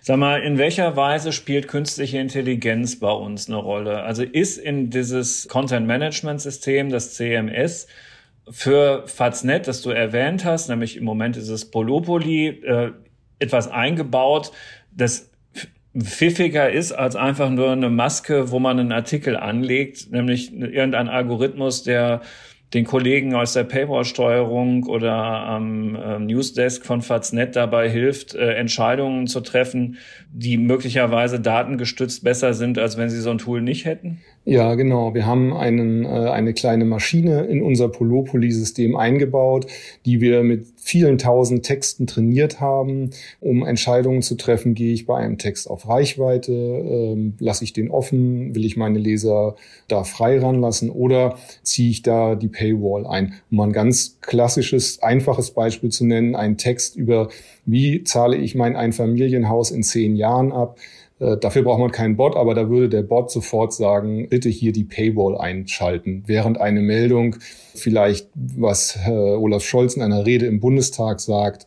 Sag 0.00 0.18
mal, 0.18 0.42
in 0.42 0.58
welcher 0.58 0.96
Weise 0.96 1.32
spielt 1.32 1.68
künstliche 1.68 2.18
Intelligenz 2.18 2.98
bei 2.98 3.10
uns 3.10 3.48
eine 3.48 3.58
Rolle? 3.58 4.02
Also 4.02 4.22
ist 4.22 4.58
in 4.58 4.90
dieses 4.90 5.46
Content 5.48 5.86
Management 5.86 6.40
System, 6.40 6.90
das 6.90 7.14
CMS, 7.14 7.86
für 8.50 9.06
Faznet, 9.06 9.68
das 9.68 9.82
du 9.82 9.90
erwähnt 9.90 10.44
hast, 10.44 10.68
nämlich 10.68 10.96
im 10.96 11.04
Moment 11.04 11.36
ist 11.36 11.48
es 11.48 11.70
Polopoli, 11.70 12.48
äh, 12.48 12.90
etwas 13.38 13.68
eingebaut, 13.68 14.52
das 14.90 15.30
pfiffiger 15.96 16.70
ist 16.70 16.92
als 16.92 17.16
einfach 17.16 17.50
nur 17.50 17.72
eine 17.72 17.90
Maske, 17.90 18.50
wo 18.50 18.58
man 18.58 18.78
einen 18.78 18.92
Artikel 18.92 19.36
anlegt, 19.36 20.12
nämlich 20.12 20.52
irgendein 20.52 21.08
Algorithmus, 21.08 21.82
der 21.82 22.22
den 22.74 22.84
Kollegen 22.84 23.34
aus 23.34 23.52
der 23.52 23.64
Paywall-Steuerung 23.64 24.84
oder 24.84 25.12
am 25.12 25.98
ähm, 26.00 26.26
Newsdesk 26.26 26.86
von 26.86 27.02
Faznet 27.02 27.56
dabei 27.56 27.90
hilft, 27.90 28.34
äh, 28.34 28.54
Entscheidungen 28.54 29.26
zu 29.26 29.40
treffen, 29.40 29.98
die 30.32 30.56
möglicherweise 30.56 31.40
datengestützt 31.40 32.22
besser 32.22 32.54
sind, 32.54 32.78
als 32.78 32.96
wenn 32.96 33.10
sie 33.10 33.20
so 33.20 33.30
ein 33.30 33.38
Tool 33.38 33.60
nicht 33.60 33.86
hätten? 33.86 34.20
Ja, 34.44 34.74
genau. 34.74 35.14
Wir 35.14 35.26
haben 35.26 35.52
einen, 35.52 36.04
äh, 36.04 36.08
eine 36.08 36.54
kleine 36.54 36.84
Maschine 36.84 37.42
in 37.42 37.60
unser 37.60 37.88
Polopoli-System 37.88 38.96
eingebaut, 38.96 39.66
die 40.06 40.20
wir 40.20 40.42
mit 40.44 40.79
vielen 40.90 41.18
tausend 41.18 41.64
Texten 41.64 42.08
trainiert 42.08 42.60
haben, 42.60 43.10
um 43.38 43.64
Entscheidungen 43.64 44.22
zu 44.22 44.34
treffen. 44.34 44.74
Gehe 44.74 44.92
ich 44.92 45.06
bei 45.06 45.16
einem 45.16 45.38
Text 45.38 45.70
auf 45.70 45.88
Reichweite? 45.88 46.52
Ähm, 46.52 47.34
lasse 47.38 47.62
ich 47.62 47.72
den 47.72 47.92
offen? 47.92 48.56
Will 48.56 48.64
ich 48.64 48.76
meine 48.76 48.98
Leser 48.98 49.54
da 49.86 50.02
frei 50.02 50.40
ranlassen? 50.40 50.90
Oder 50.90 51.38
ziehe 51.62 51.90
ich 51.90 52.02
da 52.02 52.34
die 52.34 52.48
Paywall 52.48 53.06
ein? 53.06 53.34
Um 53.52 53.60
ein 53.60 53.72
ganz 53.72 54.18
klassisches, 54.20 55.00
einfaches 55.00 55.52
Beispiel 55.52 55.90
zu 55.90 56.04
nennen, 56.04 56.34
ein 56.34 56.56
Text 56.56 56.96
über, 56.96 57.28
wie 57.66 58.02
zahle 58.02 58.36
ich 58.36 58.56
mein 58.56 58.74
Einfamilienhaus 58.74 59.70
in 59.70 59.84
zehn 59.84 60.16
Jahren 60.16 60.50
ab? 60.50 60.76
Äh, 61.20 61.36
dafür 61.36 61.62
braucht 61.62 61.78
man 61.78 61.92
keinen 61.92 62.16
Bot, 62.16 62.34
aber 62.34 62.54
da 62.54 62.68
würde 62.68 62.88
der 62.88 63.02
Bot 63.02 63.30
sofort 63.30 63.72
sagen, 63.72 64.28
bitte 64.28 64.48
hier 64.48 64.72
die 64.72 64.84
Paywall 64.84 65.36
einschalten, 65.36 66.24
während 66.26 66.60
eine 66.60 66.80
Meldung 66.80 67.36
vielleicht, 67.74 68.28
was 68.34 68.98
Olaf 69.06 69.62
Scholz 69.62 69.94
in 69.94 70.02
einer 70.02 70.26
Rede 70.26 70.46
im 70.46 70.60
Bundestag 70.60 71.20
sagt, 71.20 71.66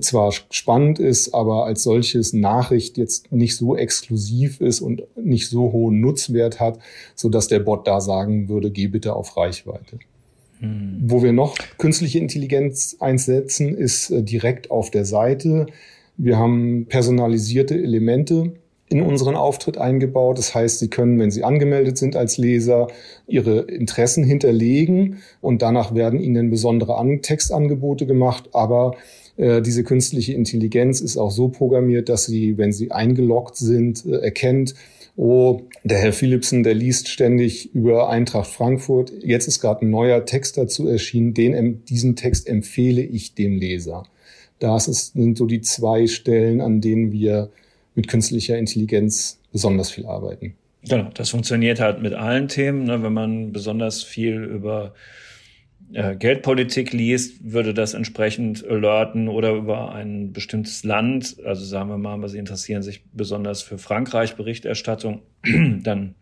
zwar 0.00 0.32
spannend 0.50 0.98
ist, 0.98 1.34
aber 1.34 1.64
als 1.64 1.82
solches 1.82 2.32
Nachricht 2.32 2.98
jetzt 2.98 3.32
nicht 3.32 3.56
so 3.56 3.76
exklusiv 3.76 4.60
ist 4.60 4.80
und 4.80 5.02
nicht 5.16 5.48
so 5.48 5.72
hohen 5.72 6.00
Nutzwert 6.00 6.60
hat, 6.60 6.78
so 7.14 7.28
dass 7.28 7.48
der 7.48 7.60
Bot 7.60 7.86
da 7.86 8.00
sagen 8.00 8.48
würde, 8.48 8.70
geh 8.70 8.88
bitte 8.88 9.14
auf 9.14 9.36
Reichweite. 9.36 9.98
Hm. 10.60 11.04
Wo 11.06 11.22
wir 11.22 11.32
noch 11.32 11.56
künstliche 11.78 12.18
Intelligenz 12.18 12.96
einsetzen, 13.00 13.74
ist 13.74 14.10
äh, 14.10 14.22
direkt 14.22 14.70
auf 14.70 14.90
der 14.90 15.04
Seite 15.04 15.66
Wir 16.16 16.36
haben 16.36 16.86
personalisierte 16.88 17.76
Elemente 17.76 18.54
in 18.90 19.02
unseren 19.02 19.36
Auftritt 19.36 19.78
eingebaut. 19.78 20.38
Das 20.38 20.54
heißt, 20.54 20.78
Sie 20.78 20.88
können, 20.88 21.18
wenn 21.18 21.30
Sie 21.30 21.44
angemeldet 21.44 21.98
sind 21.98 22.16
als 22.16 22.38
Leser, 22.38 22.88
Ihre 23.26 23.60
Interessen 23.60 24.24
hinterlegen 24.24 25.18
und 25.40 25.62
danach 25.62 25.94
werden 25.94 26.20
Ihnen 26.20 26.50
besondere 26.50 26.98
Textangebote 27.22 28.06
gemacht. 28.06 28.50
Aber 28.52 28.96
äh, 29.38 29.62
diese 29.62 29.84
künstliche 29.84 30.34
Intelligenz 30.34 31.00
ist 31.00 31.16
auch 31.16 31.30
so 31.30 31.48
programmiert, 31.48 32.08
dass 32.08 32.26
sie, 32.26 32.58
wenn 32.58 32.72
sie 32.72 32.90
eingeloggt 32.90 33.56
sind, 33.56 34.04
äh, 34.04 34.16
erkennt, 34.16 34.74
oh, 35.16 35.62
der 35.84 35.98
Herr 35.98 36.12
Philipsen, 36.12 36.62
der 36.62 36.74
liest 36.74 37.08
ständig 37.08 37.74
über 37.74 38.10
Eintracht 38.10 38.50
Frankfurt. 38.50 39.12
Jetzt 39.22 39.48
ist 39.48 39.60
gerade 39.60 39.86
ein 39.86 39.90
neuer 39.90 40.24
Text 40.26 40.58
dazu 40.58 40.88
erschienen. 40.88 41.34
Den, 41.34 41.84
diesen 41.84 42.16
Text 42.16 42.48
empfehle 42.48 43.02
ich 43.02 43.34
dem 43.34 43.56
Leser. 43.56 44.04
Das 44.58 44.88
ist, 44.88 45.12
sind 45.12 45.38
so 45.38 45.46
die 45.46 45.60
zwei 45.60 46.08
Stellen, 46.08 46.60
an 46.60 46.80
denen 46.80 47.12
wir 47.12 47.50
mit 47.98 48.06
künstlicher 48.06 48.56
Intelligenz 48.56 49.40
besonders 49.50 49.90
viel 49.90 50.06
arbeiten. 50.06 50.54
Genau, 50.88 51.10
das 51.14 51.30
funktioniert 51.30 51.80
halt 51.80 52.00
mit 52.00 52.14
allen 52.14 52.46
Themen. 52.46 52.84
Ne? 52.84 53.02
Wenn 53.02 53.12
man 53.12 53.50
besonders 53.50 54.04
viel 54.04 54.44
über 54.44 54.94
äh, 55.92 56.14
Geldpolitik 56.14 56.92
liest, 56.92 57.52
würde 57.52 57.74
das 57.74 57.94
entsprechend 57.94 58.64
alerten 58.64 59.26
oder 59.26 59.52
über 59.52 59.92
ein 59.92 60.32
bestimmtes 60.32 60.84
Land, 60.84 61.38
also 61.44 61.64
sagen 61.64 61.88
wir 61.88 61.98
mal, 61.98 62.28
Sie 62.28 62.38
interessieren 62.38 62.84
sich 62.84 63.02
besonders 63.12 63.62
für 63.62 63.78
Frankreich 63.78 64.36
Berichterstattung, 64.36 65.22
dann 65.82 66.14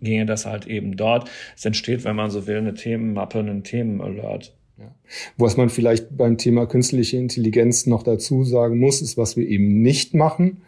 ginge 0.00 0.24
das 0.24 0.46
halt 0.46 0.66
eben 0.66 0.96
dort. 0.96 1.28
Es 1.54 1.66
entsteht, 1.66 2.04
wenn 2.04 2.16
man 2.16 2.30
so 2.30 2.46
will, 2.46 2.56
eine 2.56 2.72
Themenmappe, 2.72 3.40
einen 3.40 3.62
Themenalert. 3.62 4.54
Ja. 4.78 4.94
Was 5.36 5.58
man 5.58 5.68
vielleicht 5.68 6.16
beim 6.16 6.38
Thema 6.38 6.64
künstliche 6.66 7.18
Intelligenz 7.18 7.84
noch 7.84 8.02
dazu 8.02 8.44
sagen 8.44 8.78
muss, 8.78 9.02
ist, 9.02 9.18
was 9.18 9.36
wir 9.36 9.46
eben 9.46 9.82
nicht 9.82 10.14
machen. 10.14 10.62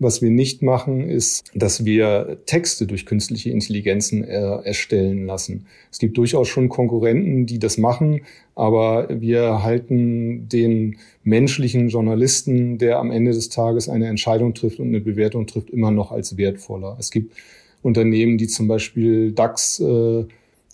Was 0.00 0.22
wir 0.22 0.30
nicht 0.30 0.62
machen, 0.62 1.08
ist, 1.08 1.42
dass 1.54 1.84
wir 1.84 2.38
Texte 2.46 2.86
durch 2.86 3.04
künstliche 3.04 3.50
Intelligenzen 3.50 4.22
äh, 4.22 4.60
erstellen 4.62 5.26
lassen. 5.26 5.66
Es 5.90 5.98
gibt 5.98 6.16
durchaus 6.16 6.46
schon 6.46 6.68
Konkurrenten, 6.68 7.46
die 7.46 7.58
das 7.58 7.78
machen, 7.78 8.20
aber 8.54 9.08
wir 9.20 9.64
halten 9.64 10.48
den 10.48 10.98
menschlichen 11.24 11.88
Journalisten, 11.88 12.78
der 12.78 13.00
am 13.00 13.10
Ende 13.10 13.32
des 13.32 13.48
Tages 13.48 13.88
eine 13.88 14.06
Entscheidung 14.06 14.54
trifft 14.54 14.78
und 14.78 14.86
eine 14.88 15.00
Bewertung 15.00 15.48
trifft, 15.48 15.70
immer 15.70 15.90
noch 15.90 16.12
als 16.12 16.36
wertvoller. 16.36 16.96
Es 17.00 17.10
gibt 17.10 17.34
Unternehmen, 17.82 18.38
die 18.38 18.46
zum 18.46 18.68
Beispiel 18.68 19.32
DAX 19.32 19.80
äh, 19.80 20.26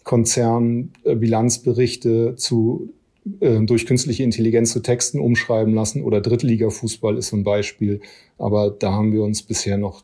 Konzernbilanzberichte 0.05 2.37
zu 2.37 2.91
äh, 2.91 2.93
durch 3.25 3.87
künstliche 3.87 4.23
Intelligenz 4.23 4.73
zu 4.73 4.81
Texten 4.81 5.19
umschreiben 5.19 5.75
lassen 5.75 6.03
oder 6.03 6.21
Drittliga-Fußball 6.21 7.17
ist 7.17 7.29
so 7.29 7.37
ein 7.37 7.45
Beispiel. 7.45 8.01
Aber 8.39 8.71
da 8.71 8.93
haben 8.93 9.13
wir 9.13 9.23
uns 9.23 9.43
bisher 9.43 9.79
noch 9.79 10.03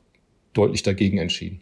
deutlich 0.54 0.82
dagegen 0.82 1.18
entschieden. 1.18 1.60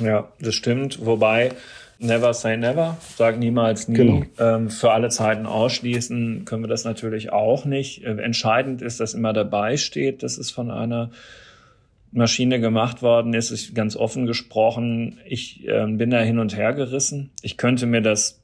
Ja, 0.00 0.32
das 0.40 0.54
stimmt. 0.54 1.04
Wobei, 1.04 1.52
never 1.98 2.34
say 2.34 2.56
never, 2.56 2.98
sag 3.16 3.38
niemals 3.38 3.88
nie. 3.88 3.96
Genau. 3.96 4.22
Ähm, 4.38 4.70
für 4.70 4.92
alle 4.92 5.08
Zeiten 5.08 5.46
ausschließen 5.46 6.44
können 6.44 6.62
wir 6.62 6.68
das 6.68 6.84
natürlich 6.84 7.32
auch 7.32 7.64
nicht. 7.64 8.04
Äh, 8.04 8.16
entscheidend 8.18 8.82
ist, 8.82 9.00
dass 9.00 9.14
immer 9.14 9.32
dabei 9.32 9.76
steht, 9.76 10.22
dass 10.22 10.38
es 10.38 10.50
von 10.50 10.70
einer 10.70 11.10
Maschine 12.10 12.60
gemacht 12.60 13.02
worden 13.02 13.32
ist. 13.32 13.50
Ich, 13.50 13.74
ganz 13.74 13.96
offen 13.96 14.26
gesprochen, 14.26 15.18
ich 15.26 15.66
äh, 15.66 15.86
bin 15.86 16.10
da 16.10 16.20
hin 16.20 16.38
und 16.38 16.56
her 16.56 16.74
gerissen. 16.74 17.30
Ich 17.42 17.56
könnte 17.56 17.86
mir 17.86 18.02
das 18.02 18.41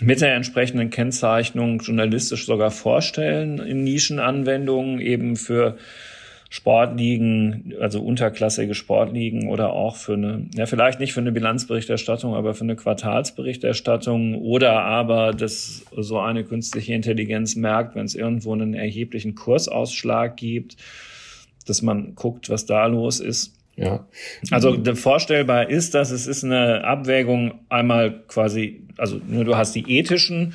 mit 0.00 0.20
der 0.20 0.34
entsprechenden 0.34 0.90
Kennzeichnung 0.90 1.80
journalistisch 1.80 2.46
sogar 2.46 2.70
vorstellen 2.70 3.58
in 3.58 3.84
Nischenanwendungen 3.84 5.00
eben 5.00 5.36
für 5.36 5.76
Sportligen, 6.50 7.74
also 7.78 8.00
unterklassige 8.00 8.74
Sportligen 8.74 9.50
oder 9.50 9.74
auch 9.74 9.96
für 9.96 10.14
eine, 10.14 10.46
ja 10.54 10.64
vielleicht 10.64 10.98
nicht 10.98 11.12
für 11.12 11.20
eine 11.20 11.32
Bilanzberichterstattung, 11.32 12.34
aber 12.34 12.54
für 12.54 12.64
eine 12.64 12.74
Quartalsberichterstattung 12.74 14.34
oder 14.34 14.80
aber, 14.80 15.32
dass 15.32 15.84
so 15.94 16.18
eine 16.18 16.44
künstliche 16.44 16.94
Intelligenz 16.94 17.54
merkt, 17.54 17.94
wenn 17.96 18.06
es 18.06 18.14
irgendwo 18.14 18.54
einen 18.54 18.72
erheblichen 18.72 19.34
Kursausschlag 19.34 20.38
gibt, 20.38 20.76
dass 21.66 21.82
man 21.82 22.14
guckt, 22.14 22.48
was 22.48 22.64
da 22.64 22.86
los 22.86 23.20
ist. 23.20 23.57
Ja. 23.78 24.06
Also 24.50 24.76
vorstellbar 24.94 25.70
ist, 25.70 25.94
dass 25.94 26.10
es 26.10 26.26
ist 26.26 26.44
eine 26.44 26.84
Abwägung 26.84 27.60
einmal 27.68 28.22
quasi, 28.26 28.82
also 28.96 29.20
nur 29.28 29.44
du 29.44 29.56
hast 29.56 29.74
die 29.74 29.98
ethischen 29.98 30.54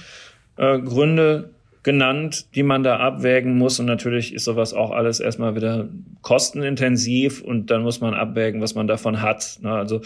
äh, 0.57 0.79
Gründe 0.79 1.51
genannt, 1.83 2.47
die 2.55 2.63
man 2.63 2.83
da 2.83 2.97
abwägen 2.97 3.57
muss. 3.57 3.79
Und 3.79 3.86
natürlich 3.86 4.33
ist 4.33 4.43
sowas 4.45 4.73
auch 4.73 4.91
alles 4.91 5.21
erstmal 5.21 5.55
wieder 5.55 5.88
kostenintensiv 6.21 7.41
und 7.41 7.71
dann 7.71 7.83
muss 7.83 8.01
man 8.01 8.13
abwägen, 8.13 8.62
was 8.62 8.75
man 8.75 8.88
davon 8.88 9.21
hat. 9.21 9.59
Also 9.63 10.01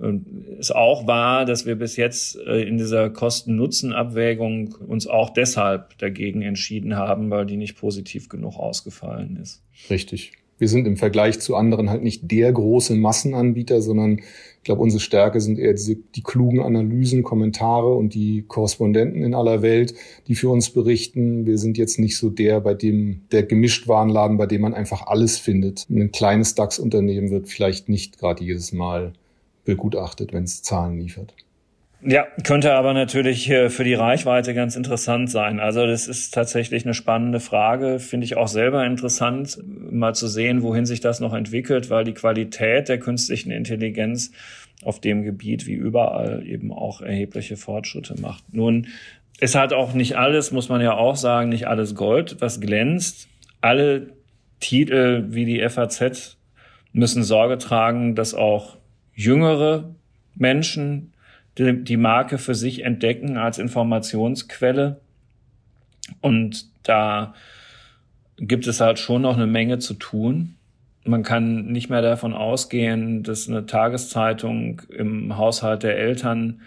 äh, 0.00 0.12
ist 0.58 0.74
auch 0.74 1.06
wahr, 1.06 1.44
dass 1.44 1.66
wir 1.66 1.76
bis 1.76 1.96
jetzt 1.96 2.38
äh, 2.38 2.62
in 2.62 2.78
dieser 2.78 3.10
Kosten-Nutzen-Abwägung 3.10 4.74
uns 4.86 5.06
auch 5.06 5.30
deshalb 5.30 5.98
dagegen 5.98 6.40
entschieden 6.40 6.96
haben, 6.96 7.30
weil 7.30 7.44
die 7.44 7.56
nicht 7.58 7.76
positiv 7.76 8.30
genug 8.30 8.56
ausgefallen 8.56 9.38
ist. 9.40 9.62
Richtig 9.90 10.32
wir 10.62 10.68
sind 10.68 10.86
im 10.86 10.96
Vergleich 10.96 11.40
zu 11.40 11.56
anderen 11.56 11.90
halt 11.90 12.04
nicht 12.04 12.30
der 12.30 12.52
große 12.52 12.94
Massenanbieter, 12.94 13.82
sondern 13.82 14.18
ich 14.20 14.62
glaube, 14.62 14.80
unsere 14.80 15.00
Stärke 15.00 15.40
sind 15.40 15.58
eher 15.58 15.72
diese, 15.72 15.96
die 15.96 16.22
klugen 16.22 16.60
Analysen, 16.60 17.24
Kommentare 17.24 17.92
und 17.92 18.14
die 18.14 18.44
Korrespondenten 18.46 19.24
in 19.24 19.34
aller 19.34 19.60
Welt, 19.62 19.92
die 20.28 20.36
für 20.36 20.50
uns 20.50 20.70
berichten. 20.70 21.46
Wir 21.46 21.58
sind 21.58 21.78
jetzt 21.78 21.98
nicht 21.98 22.16
so 22.16 22.30
der, 22.30 22.60
bei 22.60 22.74
dem, 22.74 23.22
der 23.32 23.42
Gemischtwarenladen, 23.42 24.36
bei 24.36 24.46
dem 24.46 24.60
man 24.60 24.72
einfach 24.72 25.08
alles 25.08 25.36
findet. 25.36 25.88
Ein 25.90 26.12
kleines 26.12 26.54
DAX-Unternehmen 26.54 27.32
wird 27.32 27.48
vielleicht 27.48 27.88
nicht 27.88 28.20
gerade 28.20 28.44
jedes 28.44 28.72
Mal 28.72 29.14
begutachtet, 29.64 30.32
wenn 30.32 30.44
es 30.44 30.62
Zahlen 30.62 30.96
liefert. 30.96 31.34
Ja, 32.04 32.26
könnte 32.42 32.74
aber 32.74 32.94
natürlich 32.94 33.46
für 33.46 33.84
die 33.84 33.94
Reichweite 33.94 34.54
ganz 34.54 34.74
interessant 34.74 35.30
sein. 35.30 35.60
Also 35.60 35.86
das 35.86 36.08
ist 36.08 36.34
tatsächlich 36.34 36.84
eine 36.84 36.94
spannende 36.94 37.38
Frage, 37.38 38.00
finde 38.00 38.24
ich 38.24 38.36
auch 38.36 38.48
selber 38.48 38.84
interessant, 38.84 39.58
mal 39.64 40.12
zu 40.12 40.26
sehen, 40.26 40.62
wohin 40.62 40.84
sich 40.84 40.98
das 40.98 41.20
noch 41.20 41.32
entwickelt, 41.32 41.90
weil 41.90 42.02
die 42.02 42.14
Qualität 42.14 42.88
der 42.88 42.98
künstlichen 42.98 43.52
Intelligenz 43.52 44.32
auf 44.84 45.00
dem 45.00 45.22
Gebiet 45.22 45.68
wie 45.68 45.74
überall 45.74 46.44
eben 46.44 46.72
auch 46.72 47.02
erhebliche 47.02 47.56
Fortschritte 47.56 48.20
macht. 48.20 48.52
Nun 48.52 48.88
ist 49.38 49.54
halt 49.54 49.72
auch 49.72 49.94
nicht 49.94 50.16
alles, 50.16 50.50
muss 50.50 50.68
man 50.68 50.80
ja 50.80 50.94
auch 50.94 51.14
sagen, 51.14 51.50
nicht 51.50 51.68
alles 51.68 51.94
Gold, 51.94 52.36
was 52.40 52.60
glänzt. 52.60 53.28
Alle 53.60 54.08
Titel 54.58 55.26
wie 55.28 55.44
die 55.44 55.68
FAZ 55.68 56.36
müssen 56.92 57.22
Sorge 57.22 57.58
tragen, 57.58 58.16
dass 58.16 58.34
auch 58.34 58.76
jüngere 59.14 59.94
Menschen 60.34 61.12
die, 61.58 61.84
die 61.84 61.96
Marke 61.96 62.38
für 62.38 62.54
sich 62.54 62.84
entdecken 62.84 63.36
als 63.36 63.58
Informationsquelle. 63.58 65.00
Und 66.20 66.66
da 66.82 67.34
gibt 68.38 68.66
es 68.66 68.80
halt 68.80 68.98
schon 68.98 69.22
noch 69.22 69.36
eine 69.36 69.46
Menge 69.46 69.78
zu 69.78 69.94
tun. 69.94 70.56
Man 71.04 71.22
kann 71.22 71.66
nicht 71.66 71.90
mehr 71.90 72.02
davon 72.02 72.32
ausgehen, 72.32 73.22
dass 73.22 73.48
eine 73.48 73.66
Tageszeitung 73.66 74.82
im 74.88 75.36
Haushalt 75.36 75.82
der 75.82 75.98
Eltern 75.98 76.60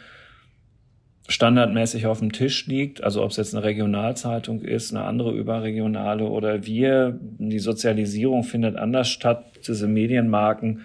standardmäßig 1.28 2.06
auf 2.06 2.20
dem 2.20 2.32
Tisch 2.32 2.68
liegt, 2.68 3.04
also 3.04 3.24
ob 3.24 3.32
es 3.32 3.38
jetzt 3.38 3.56
eine 3.56 3.64
Regionalzeitung 3.64 4.62
ist, 4.62 4.94
eine 4.94 5.06
andere 5.06 5.32
überregionale 5.32 6.26
oder 6.26 6.66
wir, 6.66 7.18
die 7.22 7.60
Sozialisierung 7.60 8.44
findet 8.44 8.76
anders 8.76 9.10
statt, 9.10 9.44
diese 9.68 9.88
Medienmarken 9.88 10.82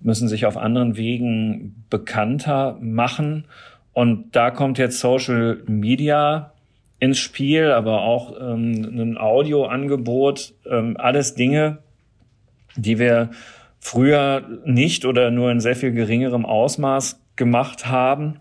müssen 0.00 0.28
sich 0.28 0.46
auf 0.46 0.56
anderen 0.56 0.96
Wegen 0.96 1.84
bekannter 1.90 2.78
machen. 2.80 3.46
Und 3.92 4.34
da 4.34 4.50
kommt 4.50 4.78
jetzt 4.78 5.00
Social 5.00 5.62
Media 5.66 6.52
ins 6.98 7.18
Spiel, 7.18 7.70
aber 7.70 8.02
auch 8.02 8.34
ähm, 8.40 8.98
ein 8.98 9.18
Audioangebot, 9.18 10.54
ähm, 10.70 10.96
alles 10.98 11.34
Dinge, 11.34 11.78
die 12.76 12.98
wir 12.98 13.30
früher 13.78 14.42
nicht 14.64 15.06
oder 15.06 15.30
nur 15.30 15.50
in 15.50 15.60
sehr 15.60 15.76
viel 15.76 15.92
geringerem 15.92 16.44
Ausmaß 16.44 17.20
gemacht 17.36 17.86
haben. 17.86 18.38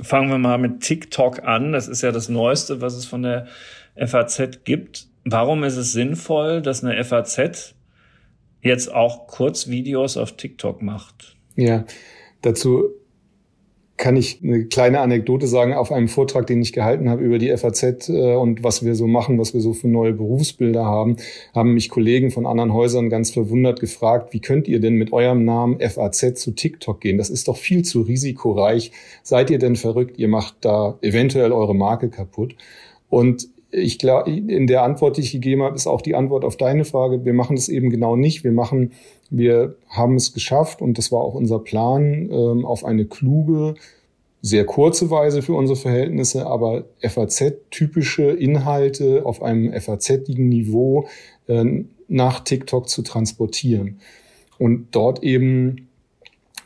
Fangen 0.00 0.30
wir 0.30 0.38
mal 0.38 0.58
mit 0.58 0.80
TikTok 0.80 1.44
an. 1.44 1.72
Das 1.72 1.88
ist 1.88 2.02
ja 2.02 2.10
das 2.10 2.28
Neueste, 2.28 2.80
was 2.80 2.94
es 2.94 3.04
von 3.04 3.22
der 3.22 3.46
FAZ 3.96 4.64
gibt. 4.64 5.06
Warum 5.24 5.64
ist 5.64 5.76
es 5.76 5.92
sinnvoll, 5.92 6.62
dass 6.62 6.82
eine 6.82 7.02
FAZ 7.04 7.74
jetzt 8.62 8.92
auch 8.92 9.26
Kurzvideos 9.26 10.16
auf 10.16 10.32
TikTok 10.32 10.82
macht. 10.82 11.36
Ja, 11.56 11.84
dazu 12.42 12.90
kann 13.98 14.16
ich 14.16 14.40
eine 14.42 14.66
kleine 14.66 15.00
Anekdote 15.00 15.46
sagen. 15.46 15.74
Auf 15.74 15.90
einem 15.90 16.08
Vortrag, 16.08 16.46
den 16.46 16.62
ich 16.62 16.72
gehalten 16.72 17.10
habe 17.10 17.22
über 17.22 17.38
die 17.38 17.54
FAZ 17.54 18.08
äh, 18.08 18.36
und 18.36 18.62
was 18.62 18.84
wir 18.84 18.94
so 18.94 19.06
machen, 19.06 19.38
was 19.38 19.52
wir 19.52 19.60
so 19.60 19.74
für 19.74 19.88
neue 19.88 20.12
Berufsbilder 20.12 20.84
haben, 20.84 21.16
haben 21.54 21.74
mich 21.74 21.90
Kollegen 21.90 22.30
von 22.30 22.46
anderen 22.46 22.72
Häusern 22.72 23.10
ganz 23.10 23.32
verwundert 23.32 23.80
gefragt, 23.80 24.32
wie 24.32 24.40
könnt 24.40 24.68
ihr 24.68 24.80
denn 24.80 24.94
mit 24.94 25.12
eurem 25.12 25.44
Namen 25.44 25.80
FAZ 25.80 26.40
zu 26.40 26.52
TikTok 26.52 27.00
gehen? 27.00 27.18
Das 27.18 27.28
ist 27.28 27.48
doch 27.48 27.56
viel 27.56 27.84
zu 27.84 28.02
risikoreich. 28.02 28.92
Seid 29.24 29.50
ihr 29.50 29.58
denn 29.58 29.74
verrückt? 29.74 30.16
Ihr 30.16 30.28
macht 30.28 30.56
da 30.60 30.96
eventuell 31.02 31.50
eure 31.50 31.74
Marke 31.74 32.08
kaputt. 32.08 32.54
Und 33.10 33.48
ich 33.70 33.98
glaube, 33.98 34.30
in 34.30 34.66
der 34.66 34.82
Antwort, 34.82 35.16
die 35.16 35.20
ich 35.20 35.32
gegeben 35.32 35.62
habe, 35.62 35.74
ist 35.74 35.86
auch 35.86 36.00
die 36.00 36.14
Antwort 36.14 36.44
auf 36.44 36.56
deine 36.56 36.84
Frage. 36.84 37.24
Wir 37.24 37.34
machen 37.34 37.56
das 37.56 37.68
eben 37.68 37.90
genau 37.90 38.16
nicht. 38.16 38.42
Wir 38.42 38.52
machen, 38.52 38.92
wir 39.30 39.76
haben 39.88 40.14
es 40.16 40.32
geschafft 40.32 40.80
und 40.80 40.96
das 40.96 41.12
war 41.12 41.20
auch 41.20 41.34
unser 41.34 41.58
Plan, 41.58 42.30
ähm, 42.30 42.64
auf 42.64 42.84
eine 42.84 43.04
kluge, 43.04 43.74
sehr 44.40 44.64
kurze 44.64 45.10
Weise 45.10 45.42
für 45.42 45.52
unsere 45.52 45.76
Verhältnisse, 45.76 46.46
aber 46.46 46.84
FAZ-typische 47.00 48.30
Inhalte 48.30 49.26
auf 49.26 49.42
einem 49.42 49.72
FAZ-igen 49.78 50.48
Niveau 50.48 51.08
äh, 51.46 51.64
nach 52.06 52.40
TikTok 52.40 52.88
zu 52.88 53.02
transportieren. 53.02 54.00
Und 54.58 54.88
dort 54.92 55.22
eben 55.22 55.87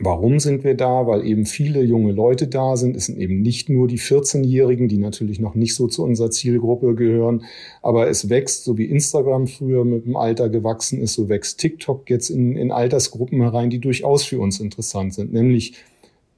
Warum 0.04 0.40
sind 0.40 0.64
wir 0.64 0.74
da? 0.74 1.06
Weil 1.06 1.24
eben 1.24 1.46
viele 1.46 1.80
junge 1.80 2.10
Leute 2.10 2.48
da 2.48 2.76
sind. 2.76 2.96
Es 2.96 3.06
sind 3.06 3.18
eben 3.18 3.40
nicht 3.40 3.68
nur 3.68 3.86
die 3.86 4.00
14-Jährigen, 4.00 4.88
die 4.88 4.98
natürlich 4.98 5.38
noch 5.38 5.54
nicht 5.54 5.76
so 5.76 5.86
zu 5.86 6.02
unserer 6.02 6.32
Zielgruppe 6.32 6.96
gehören. 6.96 7.44
Aber 7.82 8.08
es 8.08 8.28
wächst, 8.28 8.64
so 8.64 8.76
wie 8.76 8.86
Instagram 8.86 9.46
früher 9.46 9.84
mit 9.84 10.04
dem 10.04 10.16
Alter 10.16 10.48
gewachsen 10.48 11.00
ist, 11.00 11.14
so 11.14 11.28
wächst 11.28 11.60
TikTok 11.60 12.10
jetzt 12.10 12.30
in, 12.30 12.56
in 12.56 12.72
Altersgruppen 12.72 13.40
herein, 13.42 13.70
die 13.70 13.78
durchaus 13.78 14.24
für 14.24 14.40
uns 14.40 14.58
interessant 14.58 15.14
sind. 15.14 15.32
Nämlich 15.32 15.74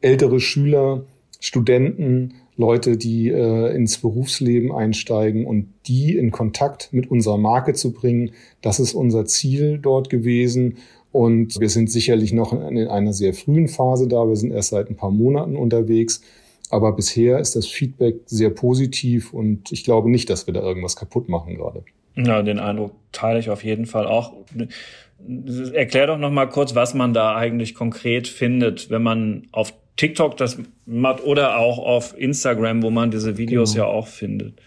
ältere 0.03 0.41
Schüler, 0.41 1.07
Studenten, 1.41 2.35
Leute, 2.57 2.99
die 2.99 3.31
äh, 3.31 3.75
ins 3.75 3.97
Berufsleben 3.97 4.73
einsteigen 4.73 5.47
und 5.47 5.73
die 5.87 6.17
in 6.19 6.31
Kontakt 6.31 6.93
mit 6.93 7.11
unserer 7.11 7.39
Marke 7.39 7.73
zu 7.73 7.93
bringen. 7.93 8.33
Das 8.61 8.79
ist 8.79 8.93
unser 8.93 9.25
Ziel 9.25 9.79
dort 9.79 10.11
gewesen. 10.11 10.77
Und 11.15 11.61
wir 11.61 11.69
sind 11.69 11.93
sicherlich 11.93 12.33
noch 12.33 12.53
in 12.53 12.89
einer 12.89 13.13
sehr 13.13 13.35
frühen 13.35 13.69
Phase 13.69 14.09
da. 14.09 14.27
Wir 14.27 14.35
sind 14.35 14.51
erst 14.51 14.71
seit 14.71 14.91
ein 14.91 14.97
paar 14.97 15.13
Monaten 15.13 15.55
unterwegs. 15.55 16.23
Aber 16.71 16.91
bisher 16.91 17.39
ist 17.39 17.55
das 17.55 17.69
Feedback 17.69 18.17
sehr 18.27 18.51
positiv 18.51 19.33
und 19.33 19.71
ich 19.71 19.85
glaube 19.85 20.11
nicht, 20.11 20.29
dass 20.29 20.49
wir 20.49 20.55
da 20.55 20.61
irgendwas 20.61 20.97
kaputt 20.97 21.29
machen 21.29 21.55
gerade. 21.55 21.85
Ja, 22.17 22.43
den 22.43 22.59
Eindruck 22.59 22.97
teile 23.13 23.39
ich 23.39 23.49
auf 23.49 23.63
jeden 23.63 23.87
Fall 23.87 24.09
auch. 24.09 24.33
Erklär 25.73 26.09
doch 26.09 26.19
noch 26.19 26.33
mal 26.33 26.47
kurz, 26.47 26.75
was 26.75 26.95
man 26.95 27.15
da 27.15 27.37
eigentlich 27.37 27.77
konkret 27.77 28.27
findet, 28.27 28.91
wenn 28.91 29.05
man 29.05 29.47
auf 29.53 29.73
TikTok 29.95 30.37
das 30.37 30.59
macht 30.85 31.23
oder 31.23 31.59
auch 31.59 31.79
auf 31.79 32.19
Instagram, 32.19 32.83
wo 32.83 32.91
man 32.91 33.13
diese 33.13 33.39
Videos 33.39 33.75
genau. 33.75 33.87
ja 33.87 33.93
auch 33.93 34.09
findet. 34.09 34.61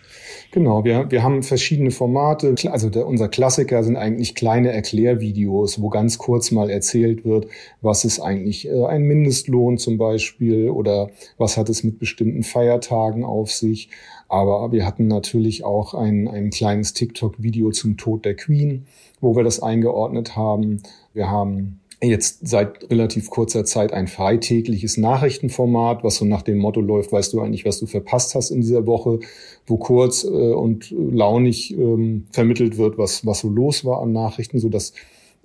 Genau, 0.52 0.84
wir, 0.84 1.12
wir 1.12 1.24
haben 1.24 1.44
verschiedene 1.44 1.92
Formate. 1.92 2.56
Also 2.72 2.90
der, 2.90 3.08
unser 3.08 3.28
Klassiker 3.28 3.84
sind 3.84 3.98
eigentlich 3.98 4.36
kleine 4.36 4.72
Erklärvideos, 4.72 5.82
wo 5.82 5.90
ganz 5.90 6.18
kurz 6.18 6.52
mal 6.52 6.70
erzählt 6.70 7.26
wird, 7.26 7.48
was 7.82 8.06
ist 8.06 8.20
eigentlich 8.20 8.68
äh, 8.68 8.86
ein 8.86 9.04
Mindestlohn 9.04 9.78
zum 9.78 9.98
Beispiel 9.98 10.70
oder 10.70 11.10
was 11.38 11.58
hat 11.58 11.70
es 11.70 11.84
mit 11.84 12.00
bestimmten 12.00 12.44
Feiertagen 12.44 13.24
auf 13.24 13.52
sich. 13.52 13.90
Aber 14.30 14.72
wir 14.72 14.86
hatten 14.86 15.08
natürlich 15.08 15.64
auch 15.64 15.94
ein, 15.94 16.28
ein 16.28 16.50
kleines 16.50 16.94
TikTok-Video 16.94 17.72
zum 17.72 17.98
Tod 17.98 18.26
der 18.26 18.36
Queen, 18.36 18.86
wo 19.22 19.36
wir 19.36 19.44
das 19.44 19.62
eingeordnet 19.62 20.36
haben. 20.36 20.82
Wir 21.14 21.30
haben 21.30 21.80
jetzt 22.02 22.48
seit 22.48 22.90
relativ 22.92 23.30
kurzer 23.30 23.66
Zeit 23.66 23.92
ein 23.92 24.08
freitägliches 24.08 24.98
Nachrichtenformat, 24.98 26.04
was 26.04 26.18
so 26.18 26.26
nach 26.26 26.44
dem 26.44 26.60
Motto 26.60 26.80
läuft, 26.80 27.12
weißt 27.12 27.34
du 27.34 27.42
eigentlich, 27.42 27.66
was 27.66 27.80
du 27.80 27.88
verpasst 27.88 28.36
hast 28.36 28.52
in 28.52 28.62
dieser 28.62 28.86
Woche, 28.86 29.20
wo 29.66 29.78
kurz 29.78 30.24
äh, 30.24 30.28
und 30.28 30.92
launig 30.92 31.76
ähm, 31.76 32.28
vermittelt 32.32 32.78
wird, 32.78 32.98
was, 32.98 33.26
was 33.26 33.40
so 33.40 33.50
los 33.50 33.84
war 33.84 34.02
an 34.02 34.12
Nachrichten, 34.12 34.60
so 34.60 34.70
dass 34.70 34.94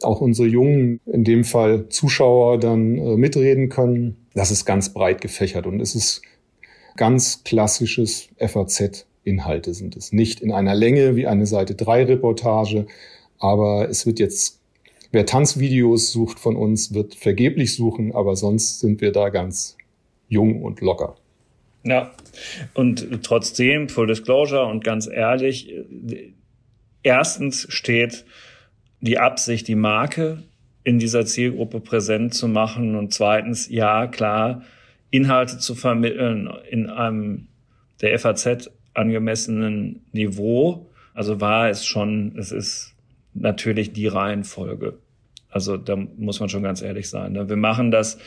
auch 0.02 0.20
unsere 0.20 0.48
jungen, 0.48 1.00
in 1.06 1.24
dem 1.24 1.44
Fall 1.44 1.88
Zuschauer, 1.88 2.58
dann 2.58 2.98
äh, 2.98 3.16
mitreden 3.16 3.68
können. 3.68 4.16
Das 4.34 4.50
ist 4.50 4.64
ganz 4.64 4.92
breit 4.92 5.20
gefächert 5.20 5.66
und 5.66 5.80
es 5.80 5.94
ist 5.94 6.22
ganz 6.96 7.44
klassisches 7.44 8.28
FAZ-Inhalte 8.38 9.72
sind 9.72 9.96
es. 9.96 10.12
Nicht 10.12 10.40
in 10.40 10.52
einer 10.52 10.74
Länge 10.74 11.16
wie 11.16 11.26
eine 11.26 11.46
Seite 11.46 11.74
3 11.74 12.04
Reportage, 12.04 12.86
aber 13.38 13.88
es 13.88 14.06
wird 14.06 14.18
jetzt 14.18 14.61
Wer 15.12 15.26
Tanzvideos 15.26 16.10
sucht 16.10 16.40
von 16.40 16.56
uns, 16.56 16.94
wird 16.94 17.14
vergeblich 17.14 17.74
suchen, 17.74 18.14
aber 18.14 18.34
sonst 18.34 18.80
sind 18.80 19.02
wir 19.02 19.12
da 19.12 19.28
ganz 19.28 19.76
jung 20.28 20.62
und 20.62 20.80
locker. 20.80 21.16
Ja, 21.84 22.12
und 22.74 23.22
trotzdem, 23.22 23.90
Full 23.90 24.06
Disclosure 24.06 24.64
und 24.64 24.82
ganz 24.82 25.06
ehrlich, 25.06 25.74
erstens 27.02 27.66
steht 27.68 28.24
die 29.00 29.18
Absicht, 29.18 29.68
die 29.68 29.74
Marke 29.74 30.44
in 30.84 30.98
dieser 30.98 31.26
Zielgruppe 31.26 31.80
präsent 31.80 32.32
zu 32.34 32.48
machen 32.48 32.96
und 32.96 33.12
zweitens, 33.12 33.68
ja, 33.68 34.06
klar, 34.06 34.62
Inhalte 35.10 35.58
zu 35.58 35.74
vermitteln 35.74 36.48
in 36.70 36.88
einem 36.88 37.48
der 38.00 38.18
FAZ 38.18 38.70
angemessenen 38.94 40.00
Niveau. 40.12 40.86
Also 41.12 41.40
war 41.40 41.68
es 41.68 41.84
schon, 41.84 42.36
es 42.38 42.50
ist 42.50 42.94
natürlich 43.34 43.92
die 43.92 44.06
Reihenfolge. 44.06 44.98
Also 45.52 45.76
da 45.76 45.94
muss 45.96 46.40
man 46.40 46.48
schon 46.48 46.62
ganz 46.64 46.82
ehrlich 46.82 47.08
sein. 47.08 47.32
Ne? 47.32 47.48
Wir 47.48 47.56
machen 47.56 47.90
das 47.90 48.18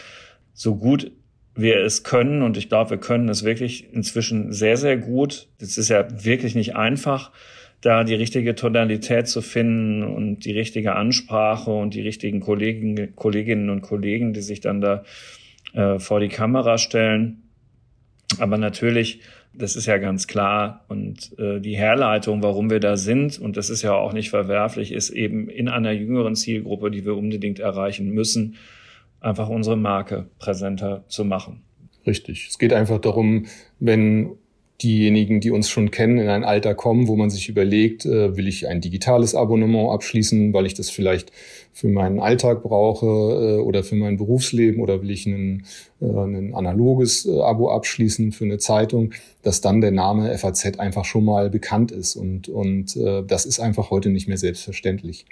so 0.54 0.76
gut 0.76 1.12
wir 1.56 1.78
es 1.78 2.04
können 2.04 2.42
und 2.42 2.58
ich 2.58 2.70
glaube, 2.70 2.92
wir 2.92 2.98
können 2.98 3.30
es 3.30 3.44
wirklich 3.44 3.92
inzwischen 3.94 4.52
sehr, 4.52 4.76
sehr 4.76 4.98
gut. 4.98 5.48
Es 5.58 5.78
ist 5.78 5.90
ja 5.90 6.06
wirklich 6.24 6.54
nicht 6.54 6.76
einfach, 6.76 7.32
da 7.82 8.04
die 8.04 8.16
richtige 8.16 8.56
Tonalität 8.56 9.28
zu 9.28 9.42
finden 9.42 10.04
und 10.04 10.44
die 10.46 10.52
richtige 10.52 10.96
Ansprache 10.96 11.72
und 11.72 11.94
die 11.94 12.02
richtigen 12.02 12.42
Kollegen, 12.42 13.16
Kolleginnen 13.16 13.70
und 13.70 13.82
Kollegen, 13.82 14.34
die 14.34 14.42
sich 14.42 14.60
dann 14.60 14.82
da 14.82 15.04
äh, 15.74 16.00
vor 16.00 16.20
die 16.20 16.30
Kamera 16.30 16.78
stellen. 16.78 17.44
Aber 18.40 18.58
natürlich 18.58 19.22
das 19.58 19.76
ist 19.76 19.86
ja 19.86 19.98
ganz 19.98 20.28
klar. 20.28 20.86
Und 20.88 21.38
äh, 21.40 21.60
die 21.60 21.76
Herleitung, 21.76 22.44
warum 22.44 22.70
wir 22.70 22.80
da 22.80 22.98
sind, 22.98 23.40
und 23.40 23.58
das 23.58 23.70
ist 23.70 23.82
ja 23.82 23.94
auch 23.94 24.14
nicht 24.14 24.30
verwerflich, 24.30 24.92
ist 24.92 25.10
eben 25.10 25.50
in 25.50 25.68
einer 25.68 25.92
jüngeren 25.92 26.36
Zielgruppe, 26.36 26.92
die 26.92 27.06
wir 27.06 27.16
unbedingt 27.16 27.60
erreichen 27.60 28.10
müssen, 28.10 28.56
einfach 29.20 29.50
unsere 29.50 29.78
Marke 29.78 30.28
präsenter 30.40 31.04
zu 31.08 31.26
machen. 31.26 31.62
Richtig. 32.06 32.48
Es 32.50 32.60
geht 32.60 32.74
einfach 32.74 33.00
darum, 33.00 33.46
wenn 33.80 34.38
diejenigen, 34.84 35.40
die 35.40 35.52
uns 35.52 35.70
schon 35.70 35.90
kennen, 35.90 36.18
in 36.18 36.28
ein 36.28 36.44
Alter 36.44 36.76
kommen, 36.76 37.08
wo 37.08 37.16
man 37.16 37.30
sich 37.30 37.48
überlegt, 37.48 38.06
äh, 38.06 38.36
will 38.36 38.48
ich 38.48 38.68
ein 38.68 38.82
digitales 38.82 39.34
Abonnement 39.34 39.92
abschließen, 39.92 40.54
weil 40.54 40.66
ich 40.66 40.74
das 40.74 40.90
vielleicht 40.90 41.32
für 41.72 41.88
meinen 41.88 42.20
Alltag 42.20 42.62
brauche 42.62 43.06
äh, 43.06 43.62
oder 43.62 43.84
für 43.84 43.96
mein 43.96 44.18
Berufsleben 44.18 44.82
oder 44.82 45.02
will 45.02 45.12
ich 45.12 45.26
ein, 45.28 45.66
äh, 46.02 46.06
ein 46.06 46.54
analoges 46.54 47.26
äh, 47.26 47.40
Abo 47.40 47.72
abschließen 47.72 48.34
für 48.34 48.44
eine 48.44 48.58
Zeitung, 48.58 49.14
dass 49.44 49.62
dann 49.62 49.80
der 49.80 49.92
Name 49.92 50.38
FAZ 50.38 50.78
einfach 50.78 51.06
schon 51.06 51.24
mal 51.24 51.50
bekannt 51.50 51.92
ist 51.92 52.18
und, 52.18 52.50
und 52.50 52.98
äh, 52.98 53.24
das 53.26 53.46
ist 53.46 53.60
einfach 53.60 53.92
heute 53.92 54.10
nicht 54.10 54.28
mehr 54.28 54.38
selbstverständlich. 54.38 55.26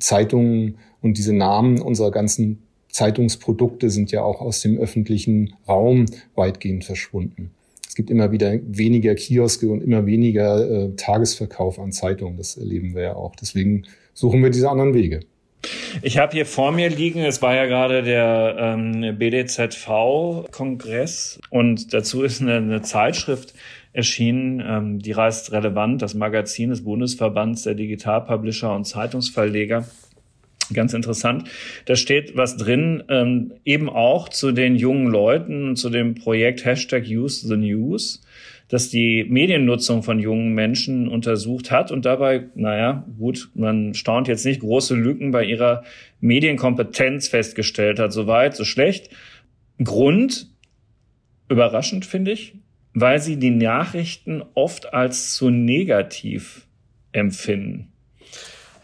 Zeitungen 0.00 0.78
und 1.00 1.18
diese 1.18 1.32
Namen 1.32 1.80
unserer 1.80 2.10
ganzen 2.10 2.62
Zeitungsprodukte 2.90 3.90
sind 3.90 4.10
ja 4.10 4.22
auch 4.22 4.40
aus 4.40 4.60
dem 4.60 4.76
öffentlichen 4.76 5.54
Raum 5.68 6.06
weitgehend 6.34 6.84
verschwunden 6.84 7.52
gibt 7.94 8.10
immer 8.10 8.32
wieder 8.32 8.58
weniger 8.62 9.14
Kioske 9.14 9.70
und 9.70 9.82
immer 9.82 10.06
weniger 10.06 10.70
äh, 10.70 10.90
Tagesverkauf 10.96 11.78
an 11.78 11.92
Zeitungen. 11.92 12.36
Das 12.36 12.56
erleben 12.56 12.94
wir 12.94 13.02
ja 13.02 13.14
auch. 13.14 13.36
Deswegen 13.36 13.84
suchen 14.14 14.42
wir 14.42 14.50
diese 14.50 14.68
anderen 14.68 14.94
Wege. 14.94 15.20
Ich 16.02 16.18
habe 16.18 16.32
hier 16.32 16.46
vor 16.46 16.72
mir 16.72 16.88
liegen, 16.88 17.20
es 17.20 17.40
war 17.42 17.54
ja 17.54 17.66
gerade 17.66 18.02
der 18.02 18.56
ähm, 18.58 19.18
BDZV-Kongress 19.18 21.38
und 21.50 21.92
dazu 21.92 22.22
ist 22.22 22.40
eine, 22.40 22.56
eine 22.56 22.80
Zeitschrift 22.82 23.52
erschienen, 23.92 24.62
ähm, 24.64 25.00
die 25.00 25.12
reißt 25.12 25.52
relevant, 25.52 26.00
das 26.02 26.14
Magazin 26.14 26.70
des 26.70 26.82
Bundesverbands 26.84 27.64
der 27.64 27.74
Digitalpublisher 27.74 28.74
und 28.74 28.84
Zeitungsverleger 28.84 29.84
ganz 30.72 30.94
interessant. 30.94 31.48
Da 31.86 31.96
steht 31.96 32.36
was 32.36 32.56
drin, 32.56 33.02
ähm, 33.08 33.54
eben 33.64 33.88
auch 33.88 34.28
zu 34.28 34.52
den 34.52 34.76
jungen 34.76 35.06
Leuten 35.08 35.76
zu 35.76 35.90
dem 35.90 36.14
Projekt 36.14 36.64
Hashtag 36.64 37.04
Use 37.06 37.46
the 37.46 37.56
News, 37.56 38.22
das 38.68 38.90
die 38.90 39.24
Mediennutzung 39.24 40.02
von 40.02 40.18
jungen 40.18 40.52
Menschen 40.52 41.08
untersucht 41.08 41.70
hat 41.70 41.90
und 41.90 42.04
dabei, 42.04 42.48
naja, 42.54 43.06
gut, 43.18 43.50
man 43.54 43.94
staunt 43.94 44.28
jetzt 44.28 44.44
nicht, 44.44 44.60
große 44.60 44.94
Lücken 44.94 45.30
bei 45.30 45.44
ihrer 45.44 45.84
Medienkompetenz 46.20 47.28
festgestellt 47.28 47.98
hat. 47.98 48.12
Soweit, 48.12 48.54
so 48.54 48.64
schlecht. 48.64 49.10
Grund, 49.82 50.50
überraschend 51.48 52.04
finde 52.04 52.32
ich, 52.32 52.54
weil 52.92 53.20
sie 53.20 53.38
die 53.38 53.50
Nachrichten 53.50 54.42
oft 54.54 54.92
als 54.92 55.34
zu 55.34 55.50
negativ 55.50 56.66
empfinden. 57.12 57.88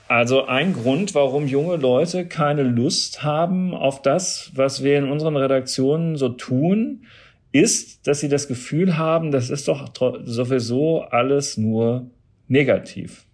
Also 0.06 0.44
ein 0.44 0.74
Grund, 0.74 1.14
warum 1.14 1.46
junge 1.46 1.76
Leute 1.76 2.26
keine 2.26 2.62
Lust 2.62 3.22
haben 3.22 3.74
auf 3.74 4.02
das, 4.02 4.50
was 4.54 4.84
wir 4.84 4.98
in 4.98 5.10
unseren 5.10 5.36
Redaktionen 5.36 6.16
so 6.16 6.28
tun, 6.28 7.06
ist, 7.52 8.06
dass 8.06 8.20
sie 8.20 8.28
das 8.28 8.48
Gefühl 8.48 8.98
haben, 8.98 9.30
das 9.30 9.48
ist 9.48 9.68
doch 9.68 9.92
sowieso 10.24 11.02
alles 11.02 11.56
nur 11.56 12.10
negativ. 12.48 13.26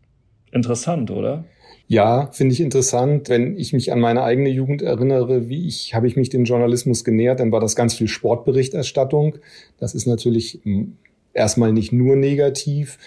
Interessant, 0.52 1.10
oder? 1.10 1.44
Ja, 1.88 2.30
finde 2.30 2.52
ich 2.52 2.60
interessant. 2.60 3.28
Wenn 3.28 3.56
ich 3.56 3.72
mich 3.72 3.90
an 3.90 3.98
meine 3.98 4.22
eigene 4.22 4.50
Jugend 4.50 4.82
erinnere, 4.82 5.48
wie 5.48 5.66
ich, 5.66 5.94
habe 5.94 6.06
ich 6.06 6.16
mich 6.16 6.28
dem 6.28 6.44
Journalismus 6.44 7.02
genähert, 7.02 7.40
dann 7.40 7.50
war 7.50 7.58
das 7.58 7.74
ganz 7.74 7.94
viel 7.94 8.06
Sportberichterstattung. 8.06 9.38
Das 9.78 9.94
ist 9.94 10.06
natürlich 10.06 10.60
hm, 10.62 10.98
erstmal 11.32 11.72
nicht 11.72 11.92
nur 11.92 12.14
negativ, 12.14 12.98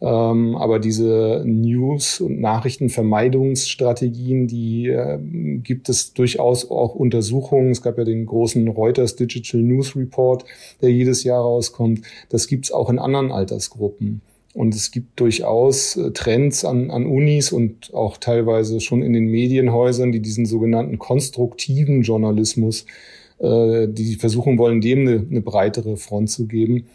Ähm, 0.00 0.56
aber 0.56 0.78
diese 0.78 1.42
News- 1.46 2.20
und 2.20 2.40
Nachrichtenvermeidungsstrategien, 2.40 4.46
die 4.46 4.88
äh, 4.88 5.18
gibt 5.62 5.88
es 5.88 6.12
durchaus 6.12 6.70
auch 6.70 6.94
Untersuchungen. 6.94 7.70
Es 7.70 7.80
gab 7.80 7.96
ja 7.96 8.04
den 8.04 8.26
großen 8.26 8.68
Reuters 8.68 9.16
Digital 9.16 9.62
News 9.62 9.96
Report, 9.96 10.44
der 10.82 10.92
jedes 10.92 11.24
Jahr 11.24 11.40
rauskommt. 11.40 12.02
Das 12.28 12.46
gibt 12.46 12.66
es 12.66 12.72
auch 12.72 12.90
in 12.90 12.98
anderen 12.98 13.32
Altersgruppen. 13.32 14.20
Und 14.52 14.74
es 14.74 14.90
gibt 14.90 15.18
durchaus 15.20 15.96
äh, 15.96 16.10
Trends 16.12 16.64
an, 16.64 16.90
an 16.90 17.06
Unis 17.06 17.52
und 17.52 17.94
auch 17.94 18.18
teilweise 18.18 18.80
schon 18.80 19.02
in 19.02 19.14
den 19.14 19.26
Medienhäusern, 19.26 20.12
die 20.12 20.20
diesen 20.20 20.44
sogenannten 20.44 20.98
konstruktiven 20.98 22.02
Journalismus, 22.02 22.84
äh, 23.38 23.86
die 23.88 24.16
versuchen 24.16 24.58
wollen, 24.58 24.80
dem 24.80 25.00
eine, 25.00 25.26
eine 25.30 25.42
breitere 25.42 25.96
Front 25.96 26.30
zu 26.30 26.46
geben. 26.46 26.86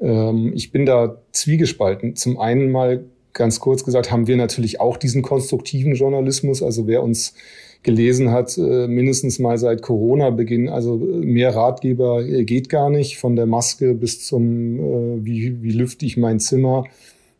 Ähm, 0.00 0.52
ich 0.54 0.72
bin 0.72 0.86
da 0.86 1.20
zwiegespalten. 1.32 2.16
Zum 2.16 2.38
einen 2.38 2.70
mal 2.70 3.04
ganz 3.32 3.60
kurz 3.60 3.84
gesagt, 3.84 4.10
haben 4.10 4.26
wir 4.26 4.36
natürlich 4.36 4.80
auch 4.80 4.96
diesen 4.96 5.22
konstruktiven 5.22 5.94
Journalismus. 5.94 6.62
Also 6.62 6.86
wer 6.86 7.02
uns 7.02 7.34
gelesen 7.82 8.30
hat, 8.30 8.58
äh, 8.58 8.88
mindestens 8.88 9.38
mal 9.38 9.56
seit 9.56 9.82
Corona-Beginn, 9.82 10.68
also 10.68 10.96
äh, 10.96 11.24
mehr 11.24 11.54
Ratgeber 11.54 12.26
äh, 12.26 12.44
geht 12.44 12.68
gar 12.68 12.90
nicht, 12.90 13.18
von 13.18 13.36
der 13.36 13.46
Maske 13.46 13.94
bis 13.94 14.24
zum, 14.24 15.24
wie, 15.24 15.62
wie 15.62 15.72
lüfte 15.72 16.04
ich 16.04 16.16
mein 16.16 16.40
Zimmer. 16.40 16.84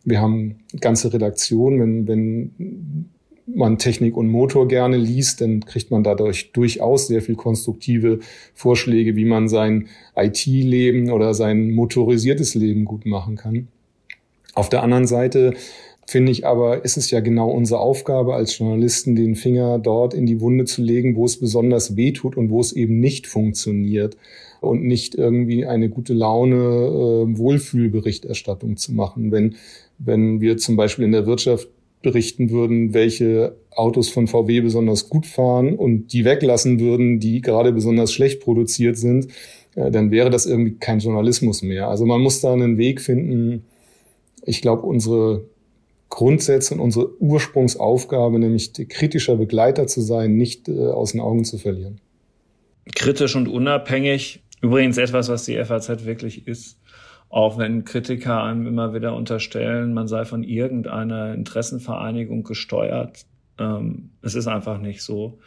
Wir 0.04 0.20
haben 0.20 0.60
ganze 0.80 1.12
Redaktion, 1.12 1.80
wenn, 1.80 2.08
wenn 2.08 3.10
man 3.54 3.78
Technik 3.78 4.16
und 4.16 4.28
Motor 4.28 4.68
gerne 4.68 4.96
liest, 4.96 5.40
dann 5.40 5.64
kriegt 5.64 5.90
man 5.90 6.02
dadurch 6.02 6.52
durchaus 6.52 7.06
sehr 7.06 7.22
viel 7.22 7.34
konstruktive 7.34 8.20
Vorschläge, 8.54 9.16
wie 9.16 9.24
man 9.24 9.48
sein 9.48 9.88
IT-Leben 10.16 11.10
oder 11.10 11.34
sein 11.34 11.70
motorisiertes 11.70 12.54
Leben 12.54 12.84
gut 12.84 13.06
machen 13.06 13.36
kann. 13.36 13.68
Auf 14.54 14.68
der 14.68 14.82
anderen 14.82 15.06
Seite 15.06 15.54
finde 16.06 16.32
ich 16.32 16.46
aber, 16.46 16.84
ist 16.84 16.96
es 16.96 17.10
ja 17.10 17.20
genau 17.20 17.50
unsere 17.50 17.80
Aufgabe 17.80 18.34
als 18.34 18.56
Journalisten, 18.58 19.14
den 19.14 19.34
Finger 19.34 19.78
dort 19.78 20.14
in 20.14 20.26
die 20.26 20.40
Wunde 20.40 20.64
zu 20.64 20.82
legen, 20.82 21.16
wo 21.16 21.24
es 21.24 21.38
besonders 21.38 21.96
weh 21.96 22.12
tut 22.12 22.36
und 22.36 22.50
wo 22.50 22.60
es 22.60 22.72
eben 22.72 22.98
nicht 22.98 23.26
funktioniert 23.26 24.16
und 24.60 24.82
nicht 24.82 25.14
irgendwie 25.14 25.66
eine 25.66 25.88
gute 25.88 26.14
Laune 26.14 26.56
äh, 26.56 27.38
Wohlfühlberichterstattung 27.38 28.76
zu 28.76 28.92
machen. 28.92 29.30
Wenn, 29.30 29.56
wenn 29.98 30.40
wir 30.40 30.56
zum 30.56 30.76
Beispiel 30.76 31.04
in 31.04 31.12
der 31.12 31.26
Wirtschaft 31.26 31.68
berichten 32.02 32.50
würden, 32.50 32.94
welche 32.94 33.56
Autos 33.70 34.08
von 34.08 34.26
VW 34.26 34.60
besonders 34.60 35.08
gut 35.08 35.26
fahren 35.26 35.74
und 35.74 36.12
die 36.12 36.24
weglassen 36.24 36.80
würden, 36.80 37.20
die 37.20 37.40
gerade 37.40 37.72
besonders 37.72 38.12
schlecht 38.12 38.40
produziert 38.40 38.96
sind, 38.96 39.28
äh, 39.74 39.90
dann 39.90 40.10
wäre 40.10 40.30
das 40.30 40.46
irgendwie 40.46 40.76
kein 40.78 41.00
Journalismus 41.00 41.62
mehr. 41.62 41.88
Also 41.88 42.06
man 42.06 42.20
muss 42.20 42.40
da 42.40 42.52
einen 42.52 42.78
Weg 42.78 43.00
finden. 43.00 43.64
Ich 44.44 44.62
glaube, 44.62 44.82
unsere 44.82 45.44
Grundsätze 46.08 46.74
und 46.74 46.80
unsere 46.80 47.20
Ursprungsaufgabe, 47.20 48.38
nämlich 48.38 48.72
kritischer 48.88 49.36
Begleiter 49.36 49.86
zu 49.86 50.00
sein, 50.00 50.36
nicht 50.36 50.68
äh, 50.68 50.86
aus 50.88 51.12
den 51.12 51.20
Augen 51.20 51.44
zu 51.44 51.58
verlieren. 51.58 52.00
Kritisch 52.94 53.36
und 53.36 53.48
unabhängig, 53.48 54.42
übrigens 54.62 54.96
etwas, 54.96 55.28
was 55.28 55.44
die 55.44 55.62
FAZ 55.62 56.06
wirklich 56.06 56.46
ist. 56.46 56.77
Auch 57.30 57.58
wenn 57.58 57.84
Kritiker 57.84 58.42
einem 58.42 58.66
immer 58.66 58.94
wieder 58.94 59.14
unterstellen, 59.14 59.92
man 59.92 60.08
sei 60.08 60.24
von 60.24 60.42
irgendeiner 60.42 61.34
Interessenvereinigung 61.34 62.42
gesteuert. 62.42 63.26
Ähm, 63.58 64.10
es 64.22 64.34
ist 64.34 64.46
einfach 64.46 64.78
nicht 64.78 65.02
so. 65.02 65.38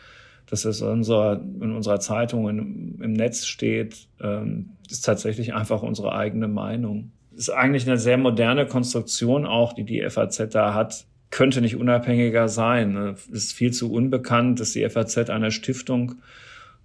Dass 0.47 0.65
es 0.65 0.81
in 0.81 0.87
unserer, 0.87 1.39
in 1.39 1.73
unserer 1.73 1.99
Zeitung 1.99 2.49
in, 2.49 2.99
im 3.01 3.13
Netz 3.13 3.45
steht, 3.45 4.07
ähm, 4.21 4.71
ist 4.89 5.05
tatsächlich 5.05 5.53
einfach 5.53 5.81
unsere 5.81 6.13
eigene 6.13 6.47
Meinung. 6.47 7.11
Ist 7.35 7.49
eigentlich 7.49 7.87
eine 7.87 7.97
sehr 7.97 8.17
moderne 8.17 8.67
Konstruktion 8.67 9.45
auch, 9.45 9.73
die 9.73 9.85
die 9.85 10.07
FAZ 10.07 10.49
da 10.51 10.73
hat. 10.73 11.05
Könnte 11.29 11.61
nicht 11.61 11.77
unabhängiger 11.77 12.49
sein. 12.49 12.97
Es 12.97 13.27
ist 13.27 13.53
viel 13.53 13.71
zu 13.71 13.91
unbekannt, 13.91 14.59
dass 14.59 14.73
die 14.73 14.87
FAZ 14.87 15.29
einer 15.29 15.51
Stiftung 15.51 16.15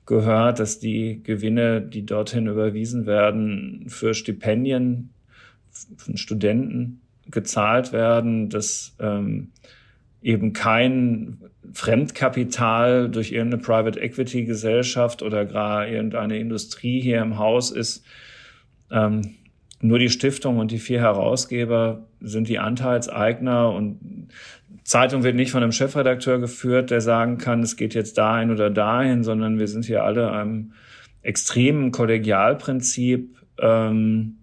gehört, 0.07 0.61
dass 0.61 0.79
die 0.79 1.23
Gewinne, 1.23 1.83
die 1.83 2.07
dorthin 2.07 2.47
überwiesen 2.47 3.07
werden, 3.07 3.85
für 3.89 4.15
Stipendien 4.15 5.11
von 5.97 6.17
Studenten 6.17 7.01
gezahlt 7.29 7.93
werden, 7.93 8.49
dass 8.49 8.95
ähm, 9.01 9.51
eben 10.23 10.53
kein 10.53 11.39
Fremdkapital 11.73 13.11
durch 13.11 13.33
irgendeine 13.33 13.63
Private 13.63 14.01
Equity 14.01 14.45
Gesellschaft 14.45 15.23
oder 15.23 15.45
gar 15.45 15.87
irgendeine 15.87 16.39
Industrie 16.39 17.01
hier 17.01 17.21
im 17.21 17.39
Haus 17.39 17.71
ist. 17.71 18.05
Ähm, 18.91 19.35
nur 19.81 19.99
die 19.99 20.09
Stiftung 20.09 20.59
und 20.59 20.71
die 20.71 20.79
vier 20.79 21.01
Herausgeber 21.01 22.07
sind 22.21 22.49
die 22.49 22.59
Anteilseigner 22.59 23.73
und 23.73 24.29
Zeitung 24.87 25.25
wird 25.25 25.35
nicht 25.35 25.51
von 25.51 25.65
einem 25.65 25.73
Chefredakteur 25.73 26.39
geführt, 26.39 26.93
der 26.93 27.01
sagen 27.01 27.39
kann, 27.39 27.61
es 27.61 27.77
geht 27.77 27.95
jetzt 27.95 28.19
dahin 28.19 28.53
oder 28.53 28.71
dahin, 28.71 29.25
sondern 29.25 29.59
wir 29.59 29.67
sind 29.67 29.85
hier 29.85 30.05
alle 30.05 30.31
einem 30.31 30.75
extremen 31.23 31.91
Kollegialprinzip 31.91 33.37
ähm, 33.59 34.37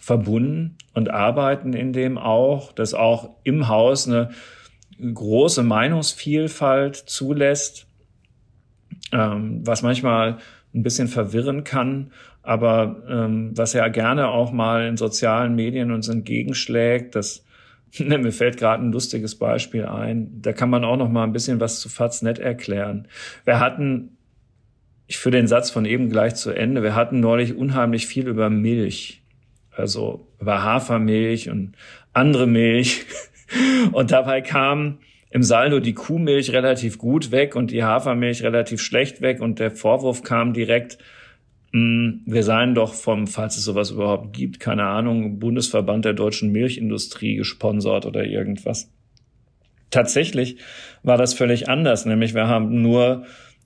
verbunden 0.00 0.76
und 0.92 1.10
arbeiten 1.10 1.72
in 1.72 1.92
dem 1.92 2.18
auch, 2.18 2.72
dass 2.72 2.94
auch 2.94 3.36
im 3.44 3.68
Haus 3.68 4.08
eine 4.08 4.30
große 5.00 5.62
Meinungsvielfalt 5.62 6.96
zulässt, 6.96 7.86
ähm, 9.12 9.64
was 9.64 9.82
manchmal 9.82 10.38
ein 10.74 10.82
bisschen 10.82 11.06
verwirren 11.06 11.62
kann, 11.62 12.10
aber 12.42 13.04
ähm, 13.08 13.52
was 13.56 13.72
ja 13.72 13.86
gerne 13.86 14.28
auch 14.28 14.50
mal 14.50 14.88
in 14.88 14.96
sozialen 14.96 15.54
Medien 15.54 15.92
uns 15.92 16.08
entgegenschlägt, 16.08 17.14
dass 17.14 17.44
mir 17.98 18.32
fällt 18.32 18.56
gerade 18.56 18.82
ein 18.82 18.92
lustiges 18.92 19.36
Beispiel 19.36 19.86
ein. 19.86 20.40
Da 20.40 20.52
kann 20.52 20.70
man 20.70 20.84
auch 20.84 20.96
noch 20.96 21.08
mal 21.08 21.24
ein 21.24 21.32
bisschen 21.32 21.60
was 21.60 21.80
zu 21.80 21.88
Faznet 21.88 22.38
erklären. 22.38 23.08
Wir 23.44 23.60
hatten, 23.60 24.16
ich 25.06 25.18
führe 25.18 25.36
den 25.36 25.46
Satz 25.46 25.70
von 25.70 25.84
eben 25.84 26.10
gleich 26.10 26.34
zu 26.34 26.50
Ende, 26.50 26.82
wir 26.82 26.94
hatten 26.94 27.20
neulich 27.20 27.54
unheimlich 27.56 28.06
viel 28.06 28.28
über 28.28 28.50
Milch. 28.50 29.22
Also 29.70 30.26
über 30.40 30.62
Hafermilch 30.62 31.50
und 31.50 31.74
andere 32.12 32.46
Milch. 32.46 33.06
Und 33.92 34.10
dabei 34.10 34.42
kam 34.42 34.98
im 35.30 35.42
Saldo 35.42 35.80
die 35.80 35.94
Kuhmilch 35.94 36.52
relativ 36.52 36.98
gut 36.98 37.30
weg 37.30 37.56
und 37.56 37.70
die 37.70 37.82
Hafermilch 37.82 38.42
relativ 38.42 38.82
schlecht 38.82 39.22
weg. 39.22 39.40
Und 39.40 39.58
der 39.58 39.70
Vorwurf 39.70 40.22
kam 40.22 40.52
direkt, 40.52 40.98
wir 41.72 42.42
seien 42.42 42.74
doch 42.74 42.94
vom, 42.94 43.26
falls 43.26 43.58
es 43.58 43.64
sowas 43.64 43.90
überhaupt 43.90 44.32
gibt, 44.32 44.58
keine 44.58 44.84
Ahnung, 44.84 45.38
Bundesverband 45.38 46.04
der 46.04 46.14
deutschen 46.14 46.50
Milchindustrie 46.50 47.36
gesponsert 47.36 48.06
oder 48.06 48.24
irgendwas. 48.24 48.90
Tatsächlich 49.90 50.56
war 51.02 51.18
das 51.18 51.34
völlig 51.34 51.68
anders, 51.68 52.06
nämlich 52.06 52.34
wir 52.34 52.46
haben 52.46 52.82
nur 52.82 53.24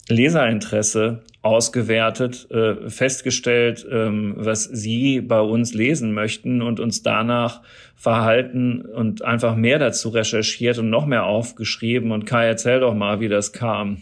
Leserinteresse 0.09 1.23
ausgewertet, 1.43 2.49
äh, 2.51 2.88
festgestellt, 2.88 3.87
ähm, 3.91 4.35
was 4.37 4.65
Sie 4.65 5.21
bei 5.21 5.41
uns 5.41 5.75
lesen 5.75 6.12
möchten 6.12 6.61
und 6.61 6.81
uns 6.81 7.03
danach 7.03 7.62
verhalten 7.95 8.83
und 8.83 9.23
einfach 9.23 9.55
mehr 9.55 9.79
dazu 9.79 10.09
recherchiert 10.09 10.79
und 10.79 10.91
noch 10.91 11.07
mehr 11.07 11.25
aufgeschrieben. 11.25 12.11
Und 12.11 12.27
Kai, 12.27 12.47
erzähl 12.47 12.81
doch 12.81 12.95
mal, 12.95 13.21
wie 13.21 13.29
das 13.29 13.53
kam. 13.53 13.99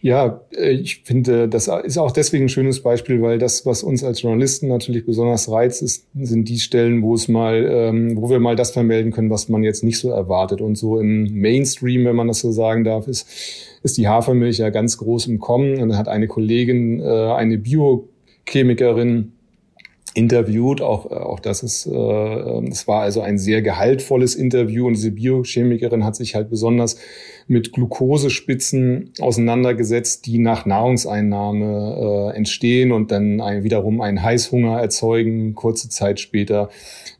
Ja, 0.00 0.40
äh, 0.56 0.70
ich 0.70 1.02
finde, 1.04 1.48
das 1.48 1.68
ist 1.68 1.98
auch 1.98 2.12
deswegen 2.12 2.44
ein 2.44 2.48
schönes 2.48 2.82
Beispiel, 2.82 3.20
weil 3.20 3.38
das, 3.38 3.66
was 3.66 3.82
uns 3.82 4.04
als 4.04 4.22
Journalisten 4.22 4.68
natürlich 4.68 5.04
besonders 5.04 5.50
reizt, 5.50 5.82
ist, 5.82 6.06
sind 6.14 6.48
die 6.48 6.58
Stellen, 6.58 7.02
wo 7.02 7.14
es 7.14 7.28
mal, 7.28 7.66
ähm, 7.68 8.16
wo 8.20 8.30
wir 8.30 8.38
mal 8.38 8.56
das 8.56 8.70
vermelden 8.70 9.12
können, 9.12 9.30
was 9.30 9.48
man 9.48 9.62
jetzt 9.62 9.82
nicht 9.82 9.98
so 9.98 10.10
erwartet. 10.10 10.60
Und 10.60 10.76
so 10.76 11.00
im 11.00 11.32
Mainstream, 11.32 12.04
wenn 12.04 12.16
man 12.16 12.28
das 12.28 12.40
so 12.40 12.52
sagen 12.52 12.84
darf, 12.84 13.08
ist, 13.08 13.28
ist 13.82 13.96
die 13.96 14.08
Hafermilch 14.08 14.58
ja 14.58 14.70
ganz 14.70 14.98
groß 14.98 15.26
im 15.26 15.38
Kommen. 15.38 15.80
Und 15.80 15.90
da 15.90 15.96
hat 15.96 16.08
eine 16.08 16.28
Kollegin, 16.28 17.00
äh, 17.00 17.32
eine 17.32 17.58
Biochemikerin, 17.58 19.32
interviewt. 20.14 20.80
Auch, 20.80 21.10
äh, 21.10 21.14
auch 21.14 21.40
das 21.40 21.62
ist, 21.62 21.86
äh, 21.86 21.90
es 22.68 22.88
war 22.88 23.02
also 23.02 23.20
ein 23.20 23.38
sehr 23.38 23.62
gehaltvolles 23.62 24.34
Interview 24.34 24.86
und 24.86 24.94
diese 24.94 25.10
Biochemikerin 25.10 26.04
hat 26.04 26.16
sich 26.16 26.34
halt 26.34 26.50
besonders 26.50 26.96
mit 27.46 27.72
Glukosespitzen 27.72 29.12
auseinandergesetzt, 29.20 30.26
die 30.26 30.38
nach 30.38 30.66
Nahrungseinnahme 30.66 32.32
äh, 32.32 32.36
entstehen 32.36 32.92
und 32.92 33.10
dann 33.10 33.40
ein, 33.40 33.64
wiederum 33.64 34.00
einen 34.00 34.22
Heißhunger 34.22 34.78
erzeugen, 34.80 35.54
kurze 35.54 35.88
Zeit 35.88 36.20
später. 36.20 36.68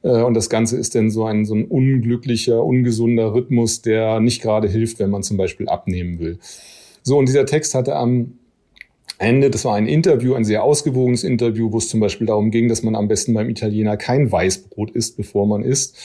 Äh, 0.03 0.23
und 0.23 0.35
das 0.35 0.51
Ganze 0.51 0.77
ist 0.77 0.95
dann 0.95 1.11
so 1.11 1.25
ein, 1.25 1.47
so 1.47 1.55
ein 1.55 1.65
unglücklicher, 1.65 2.63
ungesunder 2.63 3.33
Rhythmus, 3.33 3.81
der 3.81 4.21
nicht 4.21 4.43
gerade 4.43 4.69
hilft, 4.69 4.99
wenn 4.99 5.11
man 5.11 5.23
zum 5.23 5.39
Beispiel 5.39 5.69
abnehmen 5.69 6.19
will. 6.19 6.39
So, 7.03 7.17
und 7.17 7.27
dieser 7.27 7.47
Text 7.47 7.75
hatte 7.75 7.97
am 7.97 8.35
Ende. 9.19 9.51
Das 9.51 9.65
war 9.65 9.75
ein 9.75 9.87
Interview, 9.87 10.35
ein 10.35 10.45
sehr 10.45 10.63
ausgewogenes 10.63 11.25
Interview, 11.25 11.73
wo 11.73 11.79
es 11.79 11.89
zum 11.89 12.01
Beispiel 12.01 12.27
darum 12.27 12.51
ging, 12.51 12.69
dass 12.69 12.83
man 12.83 12.95
am 12.95 13.09
besten 13.09 13.35
beim 13.35 13.49
Italiener 13.49 13.97
kein 13.97 14.31
Weißbrot 14.31 14.93
isst, 14.93 15.17
bevor 15.17 15.47
man 15.47 15.63
isst, 15.63 15.97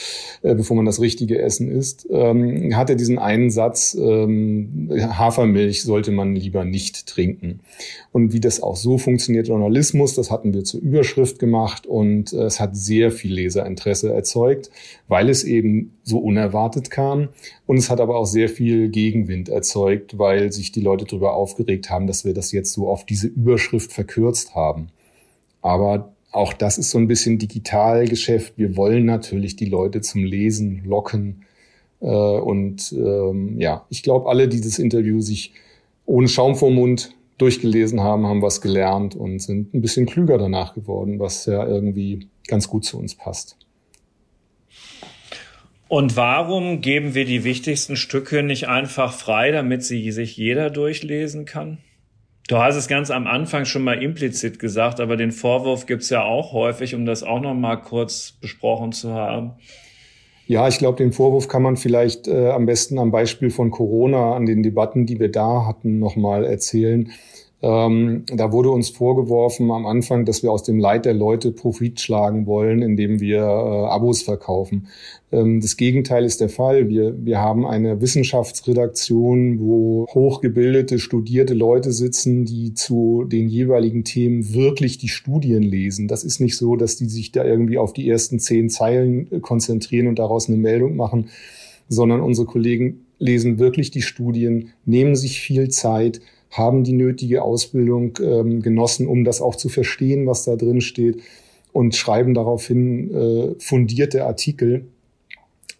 äh, 0.41 0.55
bevor 0.55 0.75
man 0.75 0.85
das 0.85 0.99
richtige 0.99 1.39
Essen 1.39 1.71
isst. 1.71 2.07
Ähm, 2.09 2.75
hatte 2.75 2.95
diesen 2.95 3.19
einen 3.19 3.51
Satz, 3.51 3.95
ähm, 3.99 4.89
Hafermilch 4.91 5.83
sollte 5.83 6.11
man 6.11 6.35
lieber 6.35 6.65
nicht 6.65 7.05
trinken. 7.05 7.59
Und 8.11 8.33
wie 8.33 8.39
das 8.39 8.61
auch 8.61 8.75
so 8.75 8.97
funktioniert, 8.97 9.47
Journalismus, 9.47 10.15
das 10.15 10.31
hatten 10.31 10.53
wir 10.53 10.63
zur 10.63 10.81
Überschrift 10.81 11.37
gemacht 11.37 11.85
und 11.85 12.33
äh, 12.33 12.43
es 12.43 12.59
hat 12.59 12.75
sehr 12.75 13.11
viel 13.11 13.33
Leserinteresse 13.33 14.11
erzeugt, 14.11 14.71
weil 15.07 15.29
es 15.29 15.43
eben 15.43 15.93
so 16.03 16.17
unerwartet 16.17 16.89
kam. 16.89 17.29
Und 17.65 17.77
es 17.77 17.89
hat 17.89 18.01
aber 18.01 18.17
auch 18.17 18.25
sehr 18.25 18.49
viel 18.49 18.89
Gegenwind 18.89 19.47
erzeugt, 19.47 20.17
weil 20.17 20.51
sich 20.51 20.71
die 20.71 20.81
Leute 20.81 21.05
darüber 21.05 21.33
aufgeregt 21.33 21.89
haben, 21.89 22.07
dass 22.07 22.25
wir 22.25 22.33
das 22.33 22.51
jetzt 22.51 22.73
so 22.73 22.89
auf 22.89 23.05
diese 23.05 23.27
Überschrift 23.27 23.93
verkürzt 23.93 24.53
haben. 24.53 24.89
Aber 25.61 26.13
auch 26.33 26.51
das 26.51 26.77
ist 26.77 26.89
so 26.89 26.97
ein 26.97 27.07
bisschen 27.07 27.37
Digitalgeschäft. 27.37 28.57
Wir 28.57 28.75
wollen 28.75 29.05
natürlich 29.05 29.55
die 29.55 29.65
Leute 29.65 30.01
zum 30.01 30.25
Lesen 30.25 30.83
locken. 30.83 31.43
Äh, 32.01 32.07
und 32.07 32.91
ähm, 32.91 33.59
ja, 33.59 33.85
ich 33.89 34.03
glaube, 34.03 34.27
alle, 34.27 34.49
die 34.49 34.59
das 34.59 34.79
Interview 34.79 35.21
sich 35.21 35.53
ohne 36.05 36.27
Schaum 36.27 36.55
vor 36.55 36.71
Mund 36.71 37.15
durchgelesen 37.37 38.01
haben, 38.01 38.25
haben 38.25 38.41
was 38.41 38.61
gelernt 38.61 39.15
und 39.15 39.39
sind 39.39 39.73
ein 39.73 39.81
bisschen 39.81 40.05
klüger 40.05 40.37
danach 40.37 40.73
geworden, 40.73 41.19
was 41.19 41.45
ja 41.45 41.65
irgendwie 41.65 42.27
ganz 42.47 42.67
gut 42.67 42.83
zu 42.83 42.97
uns 42.97 43.15
passt. 43.15 43.57
Und 45.93 46.17
warum 46.17 46.81
geben 46.81 47.13
wir 47.13 47.23
die 47.23 47.43
wichtigsten 47.43 47.97
Stücke 47.97 48.41
nicht 48.41 48.67
einfach 48.67 49.13
frei, 49.13 49.51
damit 49.51 49.83
sie 49.83 50.11
sich 50.11 50.35
jeder 50.35 50.71
durchlesen 50.71 51.45
kann? 51.45 51.77
Du 52.47 52.57
hast 52.57 52.77
es 52.77 52.87
ganz 52.87 53.11
am 53.11 53.27
Anfang 53.27 53.65
schon 53.65 53.83
mal 53.83 54.01
implizit 54.01 54.57
gesagt, 54.57 54.99
aber 54.99 55.17
den 55.17 55.31
Vorwurf 55.31 55.85
gibt's 55.85 56.09
ja 56.09 56.23
auch 56.23 56.51
häufig, 56.51 56.95
um 56.95 57.05
das 57.05 57.21
auch 57.21 57.39
noch 57.39 57.53
mal 57.53 57.75
kurz 57.75 58.31
besprochen 58.41 58.91
zu 58.91 59.13
haben. 59.13 59.51
Ja, 60.47 60.67
ich 60.67 60.79
glaube, 60.79 60.97
den 60.97 61.11
Vorwurf 61.11 61.47
kann 61.47 61.61
man 61.61 61.77
vielleicht 61.77 62.27
äh, 62.27 62.49
am 62.49 62.65
besten 62.65 62.97
am 62.97 63.11
Beispiel 63.11 63.51
von 63.51 63.69
Corona, 63.69 64.33
an 64.33 64.47
den 64.47 64.63
Debatten, 64.63 65.05
die 65.05 65.19
wir 65.19 65.29
da 65.29 65.67
hatten, 65.67 65.99
noch 65.99 66.15
mal 66.15 66.43
erzählen. 66.43 67.11
Ähm, 67.63 68.25
da 68.27 68.51
wurde 68.51 68.71
uns 68.71 68.89
vorgeworfen 68.89 69.71
am 69.71 69.85
Anfang, 69.85 70.25
dass 70.25 70.43
wir 70.43 70.51
aus 70.51 70.63
dem 70.63 70.79
Leid 70.79 71.05
der 71.05 71.13
Leute 71.13 71.53
Profit 71.53 72.01
schlagen 72.01 72.45
wollen, 72.45 72.81
indem 72.81 73.21
wir 73.21 73.37
äh, 73.37 73.87
Abos 73.87 74.21
verkaufen. 74.21 74.87
Ähm, 75.31 75.61
das 75.61 75.77
Gegenteil 75.77 76.25
ist 76.25 76.41
der 76.41 76.49
Fall. 76.49 76.89
Wir, 76.89 77.15
wir 77.23 77.39
haben 77.39 77.65
eine 77.65 78.01
Wissenschaftsredaktion, 78.01 79.61
wo 79.61 80.05
hochgebildete, 80.13 80.99
studierte 80.99 81.53
Leute 81.53 81.93
sitzen, 81.93 82.43
die 82.43 82.73
zu 82.73 83.23
den 83.23 83.47
jeweiligen 83.47 84.03
Themen 84.03 84.53
wirklich 84.53 84.97
die 84.97 85.07
Studien 85.07 85.63
lesen. 85.63 86.09
Das 86.09 86.25
ist 86.25 86.41
nicht 86.41 86.57
so, 86.57 86.75
dass 86.75 86.97
die 86.97 87.07
sich 87.07 87.31
da 87.31 87.45
irgendwie 87.45 87.77
auf 87.77 87.93
die 87.93 88.09
ersten 88.09 88.39
zehn 88.39 88.69
Zeilen 88.69 89.31
äh, 89.31 89.39
konzentrieren 89.39 90.07
und 90.07 90.19
daraus 90.19 90.49
eine 90.49 90.57
Meldung 90.57 90.97
machen, 90.97 91.29
sondern 91.87 92.19
unsere 92.19 92.45
Kollegen 92.45 93.05
lesen 93.19 93.57
wirklich 93.57 93.89
die 93.89 94.01
Studien, 94.01 94.73
nehmen 94.85 95.15
sich 95.15 95.39
viel 95.39 95.69
Zeit, 95.69 96.19
haben 96.53 96.83
die 96.83 96.93
nötige 96.93 97.41
Ausbildung 97.41 98.17
ähm, 98.21 98.61
genossen, 98.61 99.07
um 99.07 99.23
das 99.23 99.41
auch 99.41 99.55
zu 99.55 99.69
verstehen, 99.69 100.27
was 100.27 100.45
da 100.45 100.55
drin 100.55 100.81
steht 100.81 101.21
und 101.71 101.95
schreiben 101.95 102.33
daraufhin 102.33 103.11
äh, 103.13 103.55
fundierte 103.59 104.25
Artikel. 104.25 104.85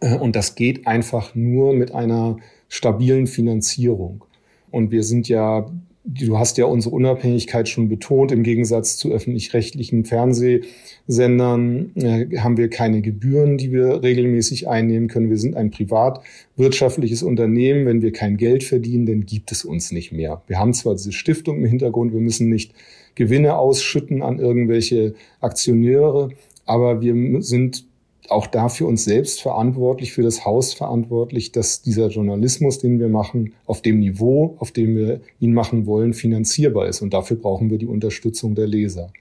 Äh, 0.02 0.18
und 0.18 0.36
das 0.36 0.56
geht 0.56 0.88
einfach 0.88 1.36
nur 1.36 1.74
mit 1.74 1.94
einer 1.94 2.38
stabilen 2.70 3.28
Finanzierung. 3.28 4.26
Und 4.72 4.90
wir 4.90 5.04
sind 5.04 5.30
ja 5.30 5.70
Du 6.06 6.38
hast 6.38 6.58
ja 6.58 6.66
unsere 6.66 6.94
Unabhängigkeit 6.94 7.70
schon 7.70 7.88
betont. 7.88 8.34
Im 8.34 8.44
Gegensatz 8.44 8.98
zu 8.98 9.12
öffentlich-rechtlichen 9.12 10.04
Fernsehsendern 10.04 11.92
äh, 11.96 12.40
haben 12.40 12.58
wir 12.58 12.70
keine 12.70 13.02
Gebühren, 13.02 13.58
die 13.58 13.72
wir 13.72 14.04
regelmäßig 14.04 14.68
einnehmen 14.68 15.08
können. 15.08 15.30
Wir 15.30 15.38
sind 15.38 15.56
ein 15.56 15.72
privatwirtschaftliches 15.72 17.24
Unternehmen. 17.24 17.86
Wenn 17.86 18.02
wir 18.02 18.12
kein 18.12 18.36
Geld 18.36 18.66
verdienen, 18.66 19.06
dann 19.06 19.26
gibt 19.26 19.54
es 19.54 19.64
uns 19.64 19.94
nicht 19.94 20.12
mehr. 20.12 20.42
Wir 20.48 20.60
haben 20.60 20.74
zwar 20.74 20.96
diese 20.96 21.14
Stiftung 21.14 21.60
im 21.60 21.66
Hintergrund, 21.66 22.12
wir 22.12 22.20
müssen 22.20 22.50
nicht 22.50 22.74
Gewinne 23.16 23.58
ausschütten 23.58 24.22
an 24.24 24.40
irgendwelche 24.40 25.14
Aktionäre, 25.40 26.32
aber 26.66 27.02
wir 27.02 27.42
sind 27.42 27.86
auch 28.30 28.48
da 28.48 28.70
für 28.70 28.86
uns 28.86 29.04
selbst 29.04 29.42
verantwortlich, 29.42 30.14
für 30.14 30.24
das 30.24 30.46
Haus 30.46 30.74
verantwortlich, 30.74 31.52
dass 31.52 31.82
dieser 31.82 32.08
Journalismus, 32.08 32.80
den 32.80 33.00
wir 33.00 33.10
machen, 33.10 33.54
auf 33.66 33.82
dem 33.82 34.00
Niveau, 34.00 34.56
auf 34.60 34.72
dem 34.72 34.96
wir 34.96 35.22
ihn 35.40 35.54
machen 35.54 35.86
wollen, 35.86 36.14
finanzierbar 36.14 36.88
ist. 36.88 37.02
Und 37.02 37.14
dafür 37.14 37.38
brauchen 37.38 37.70
wir 37.70 37.78
die 37.78 37.86
Unterstützung 37.86 38.56
der 38.56 38.68
Leser. 38.68 39.12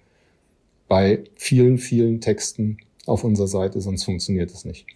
Bei 0.89 1.25
vielen, 1.35 1.79
vielen 1.79 2.21
Texten 2.21 2.79
auf 3.07 3.25
unserer 3.25 3.49
Seite, 3.49 3.81
sonst 3.81 4.05
funktioniert 4.05 4.51
es 4.51 4.65
nicht. 4.65 4.87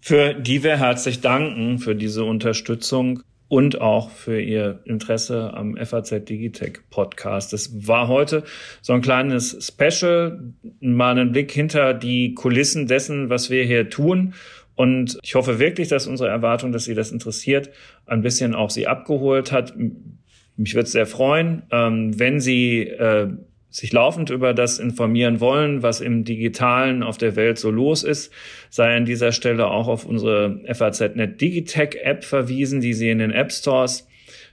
Für 0.00 0.34
die 0.34 0.62
wir 0.62 0.78
herzlich 0.78 1.20
danken 1.20 1.78
für 1.78 1.96
diese 1.96 2.24
Unterstützung 2.24 3.22
und 3.48 3.80
auch 3.80 4.10
für 4.10 4.40
Ihr 4.40 4.80
Interesse 4.84 5.54
am 5.54 5.76
FAZ 5.76 6.24
Digitech 6.24 6.80
Podcast. 6.90 7.52
Es 7.52 7.86
war 7.86 8.08
heute 8.08 8.44
so 8.82 8.92
ein 8.92 9.02
kleines 9.02 9.56
Special, 9.66 10.52
mal 10.80 11.12
einen 11.12 11.32
Blick 11.32 11.52
hinter 11.52 11.94
die 11.94 12.34
Kulissen 12.34 12.86
dessen, 12.86 13.30
was 13.30 13.50
wir 13.50 13.64
hier 13.64 13.88
tun. 13.88 14.34
Und 14.74 15.18
ich 15.22 15.34
hoffe 15.34 15.58
wirklich, 15.58 15.88
dass 15.88 16.06
unsere 16.06 16.28
Erwartung, 16.28 16.72
dass 16.72 16.84
Sie 16.84 16.94
das 16.94 17.12
interessiert, 17.12 17.70
ein 18.04 18.22
bisschen 18.22 18.54
auch 18.54 18.70
Sie 18.70 18.86
abgeholt 18.86 19.52
hat. 19.52 19.74
Mich 20.56 20.74
würde 20.74 20.84
es 20.86 20.92
sehr 20.92 21.06
freuen, 21.06 21.62
ähm, 21.70 22.18
wenn 22.18 22.40
Sie 22.40 22.82
äh, 22.82 23.28
sich 23.70 23.92
laufend 23.92 24.30
über 24.30 24.54
das 24.54 24.78
informieren 24.78 25.40
wollen, 25.40 25.82
was 25.82 26.00
im 26.00 26.24
Digitalen 26.24 27.02
auf 27.02 27.18
der 27.18 27.36
Welt 27.36 27.58
so 27.58 27.70
los 27.70 28.04
ist, 28.04 28.32
sei 28.70 28.96
an 28.96 29.04
dieser 29.04 29.32
Stelle 29.32 29.66
auch 29.66 29.88
auf 29.88 30.06
unsere 30.06 30.60
FAZ.net 30.72 31.40
Digitech 31.40 31.98
App 32.02 32.24
verwiesen, 32.24 32.80
die 32.80 32.94
Sie 32.94 33.10
in 33.10 33.18
den 33.18 33.32
App 33.32 33.52
Stores 33.52 34.06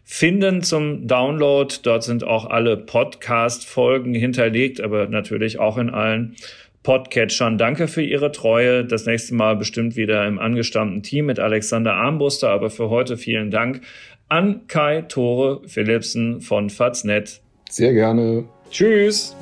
finden 0.03 0.61
zum 0.61 1.07
Download. 1.07 1.73
Dort 1.83 2.03
sind 2.03 2.23
auch 2.23 2.45
alle 2.45 2.77
Podcast-Folgen 2.77 4.13
hinterlegt, 4.13 4.81
aber 4.81 5.07
natürlich 5.07 5.59
auch 5.59 5.77
in 5.77 5.89
allen 5.89 6.35
Podcatchern. 6.83 7.57
Danke 7.57 7.87
für 7.87 8.01
Ihre 8.01 8.31
Treue. 8.31 8.83
Das 8.83 9.05
nächste 9.05 9.33
Mal 9.35 9.55
bestimmt 9.55 9.95
wieder 9.95 10.27
im 10.27 10.37
angestammten 10.37 11.01
Team 11.01 11.27
mit 11.27 11.39
Alexander 11.39 11.93
Armbruster. 11.93 12.49
Aber 12.49 12.69
für 12.69 12.89
heute 12.89 13.15
vielen 13.15 13.51
Dank 13.51 13.81
an 14.27 14.67
Kai 14.67 15.03
Tore 15.03 15.61
Philipsen 15.67 16.41
von 16.41 16.69
Faznet. 16.69 17.41
Sehr 17.69 17.93
gerne. 17.93 18.45
Tschüss. 18.69 19.35